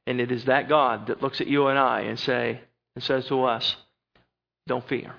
And 0.06 0.20
it 0.20 0.32
is 0.32 0.46
that 0.46 0.68
God 0.68 1.08
that 1.08 1.22
looks 1.22 1.40
at 1.42 1.48
you 1.48 1.68
and 1.68 1.78
I 1.78 2.02
and 2.02 2.20
say 2.20 2.62
and 2.98 3.04
says 3.04 3.28
to 3.28 3.44
us, 3.44 3.76
Don't 4.66 4.88
fear. 4.90 5.14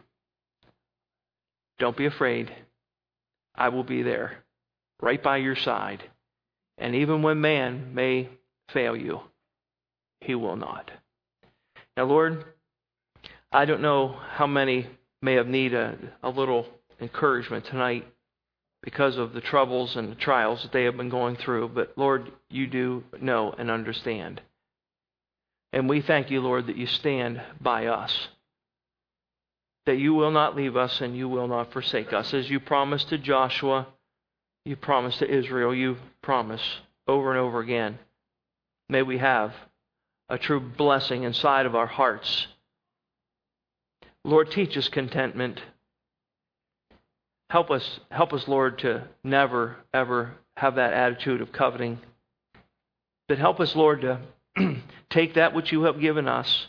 Don't 1.78 1.96
be 1.96 2.06
afraid. 2.06 2.52
I 3.54 3.68
will 3.68 3.84
be 3.84 4.02
there 4.02 4.42
right 5.00 5.22
by 5.22 5.36
your 5.36 5.54
side. 5.54 6.02
And 6.76 6.96
even 6.96 7.22
when 7.22 7.40
man 7.40 7.94
may 7.94 8.30
fail 8.70 8.96
you, 8.96 9.20
he 10.20 10.34
will 10.34 10.56
not. 10.56 10.90
Now, 11.96 12.06
Lord, 12.06 12.46
I 13.52 13.64
don't 13.64 13.80
know 13.80 14.08
how 14.32 14.48
many 14.48 14.88
may 15.22 15.34
have 15.34 15.46
need 15.46 15.72
a, 15.72 15.96
a 16.24 16.30
little 16.30 16.66
encouragement 17.00 17.66
tonight 17.66 18.08
because 18.82 19.18
of 19.18 19.34
the 19.34 19.40
troubles 19.40 19.94
and 19.94 20.10
the 20.10 20.16
trials 20.16 20.62
that 20.62 20.72
they 20.72 20.82
have 20.82 20.96
been 20.96 21.10
going 21.10 21.36
through, 21.36 21.68
but 21.68 21.92
Lord, 21.94 22.32
you 22.50 22.66
do 22.66 23.04
know 23.20 23.54
and 23.56 23.70
understand. 23.70 24.40
And 25.72 25.88
we 25.88 26.00
thank 26.00 26.30
you, 26.30 26.40
Lord, 26.40 26.66
that 26.66 26.76
you 26.76 26.86
stand 26.86 27.42
by 27.60 27.86
us. 27.86 28.28
That 29.86 29.98
you 29.98 30.14
will 30.14 30.30
not 30.30 30.56
leave 30.56 30.76
us 30.76 31.00
and 31.00 31.16
you 31.16 31.28
will 31.28 31.48
not 31.48 31.72
forsake 31.72 32.12
us. 32.12 32.34
As 32.34 32.48
you 32.50 32.60
promised 32.60 33.08
to 33.10 33.18
Joshua 33.18 33.86
you 34.68 34.76
promised 34.76 35.20
to 35.20 35.30
Israel, 35.30 35.74
you 35.74 35.96
promise 36.20 36.80
over 37.06 37.30
and 37.30 37.40
over 37.40 37.60
again. 37.60 37.98
May 38.90 39.02
we 39.02 39.16
have 39.16 39.54
a 40.28 40.36
true 40.36 40.60
blessing 40.60 41.22
inside 41.22 41.64
of 41.64 41.74
our 41.74 41.86
hearts. 41.86 42.48
Lord, 44.24 44.50
teach 44.50 44.76
us 44.76 44.88
contentment. 44.88 45.62
Help 47.48 47.70
us, 47.70 48.00
help 48.10 48.34
us, 48.34 48.46
Lord, 48.46 48.80
to 48.80 49.04
never, 49.24 49.76
ever 49.94 50.34
have 50.54 50.74
that 50.74 50.92
attitude 50.92 51.40
of 51.40 51.50
coveting. 51.50 51.98
But 53.26 53.38
help 53.38 53.60
us, 53.60 53.74
Lord, 53.74 54.02
to 54.02 54.20
take 55.10 55.34
that 55.34 55.54
which 55.54 55.72
you 55.72 55.82
have 55.82 56.00
given 56.00 56.28
us. 56.28 56.66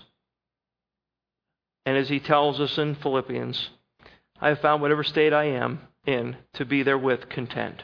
And 1.85 1.97
as 1.97 2.09
he 2.09 2.19
tells 2.19 2.59
us 2.59 2.77
in 2.77 2.95
Philippians, 2.95 3.69
I 4.39 4.49
have 4.49 4.59
found 4.59 4.81
whatever 4.81 5.03
state 5.03 5.33
I 5.33 5.45
am 5.45 5.81
in 6.05 6.37
to 6.53 6.65
be 6.65 6.83
therewith 6.83 7.29
content. 7.29 7.83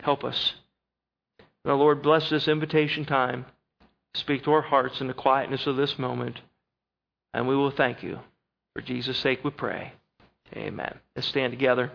Help 0.00 0.24
us. 0.24 0.54
Now, 1.64 1.74
Lord, 1.74 2.02
bless 2.02 2.30
this 2.30 2.48
invitation 2.48 3.04
time. 3.04 3.46
Speak 4.14 4.44
to 4.44 4.52
our 4.52 4.62
hearts 4.62 5.00
in 5.00 5.06
the 5.06 5.14
quietness 5.14 5.66
of 5.66 5.76
this 5.76 5.98
moment. 5.98 6.40
And 7.32 7.46
we 7.46 7.56
will 7.56 7.70
thank 7.70 8.02
you. 8.02 8.18
For 8.74 8.82
Jesus' 8.82 9.18
sake 9.18 9.44
we 9.44 9.50
pray. 9.50 9.92
Amen. 10.56 10.98
Let's 11.14 11.28
stand 11.28 11.52
together. 11.52 11.92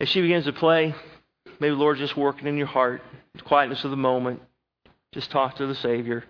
As 0.00 0.08
she 0.08 0.20
begins 0.20 0.44
to 0.46 0.52
play, 0.52 0.94
maybe 1.60 1.74
Lord 1.74 1.98
just 1.98 2.16
working 2.16 2.46
in 2.46 2.56
your 2.56 2.66
heart, 2.66 3.02
the 3.34 3.42
quietness 3.42 3.84
of 3.84 3.90
the 3.90 3.96
moment. 3.96 4.42
Just 5.12 5.30
talk 5.30 5.56
to 5.56 5.66
the 5.66 5.74
Savior. 5.74 6.24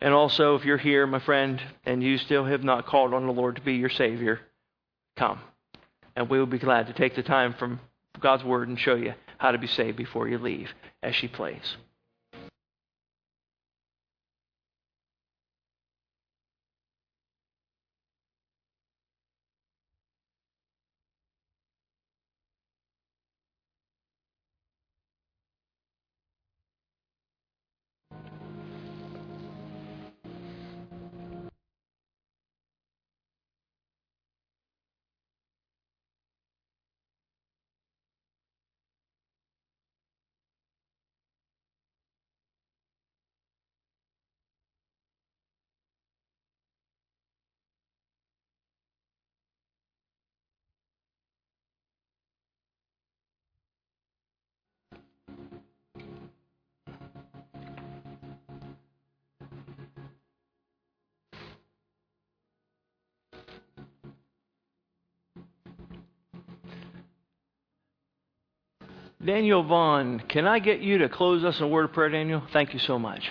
And 0.00 0.12
also, 0.12 0.54
if 0.54 0.64
you're 0.64 0.76
here, 0.76 1.06
my 1.06 1.18
friend, 1.18 1.62
and 1.84 2.02
you 2.02 2.18
still 2.18 2.44
have 2.44 2.62
not 2.62 2.86
called 2.86 3.14
on 3.14 3.26
the 3.26 3.32
Lord 3.32 3.56
to 3.56 3.62
be 3.62 3.74
your 3.74 3.88
Savior, 3.88 4.40
come. 5.16 5.40
And 6.14 6.28
we 6.28 6.38
will 6.38 6.46
be 6.46 6.58
glad 6.58 6.88
to 6.88 6.92
take 6.92 7.16
the 7.16 7.22
time 7.22 7.54
from 7.54 7.80
God's 8.20 8.44
Word 8.44 8.68
and 8.68 8.78
show 8.78 8.94
you 8.94 9.14
how 9.38 9.52
to 9.52 9.58
be 9.58 9.66
saved 9.66 9.96
before 9.96 10.28
you 10.28 10.38
leave 10.38 10.70
as 11.02 11.14
she 11.14 11.28
plays. 11.28 11.76
Daniel 69.24 69.62
Vaughn, 69.62 70.20
can 70.28 70.46
I 70.46 70.58
get 70.58 70.80
you 70.80 70.98
to 70.98 71.08
close 71.08 71.44
us 71.44 71.58
in 71.58 71.64
a 71.64 71.68
word 71.68 71.86
of 71.86 71.92
prayer, 71.92 72.10
Daniel? 72.10 72.42
Thank 72.52 72.74
you 72.74 72.78
so 72.78 72.98
much. 72.98 73.22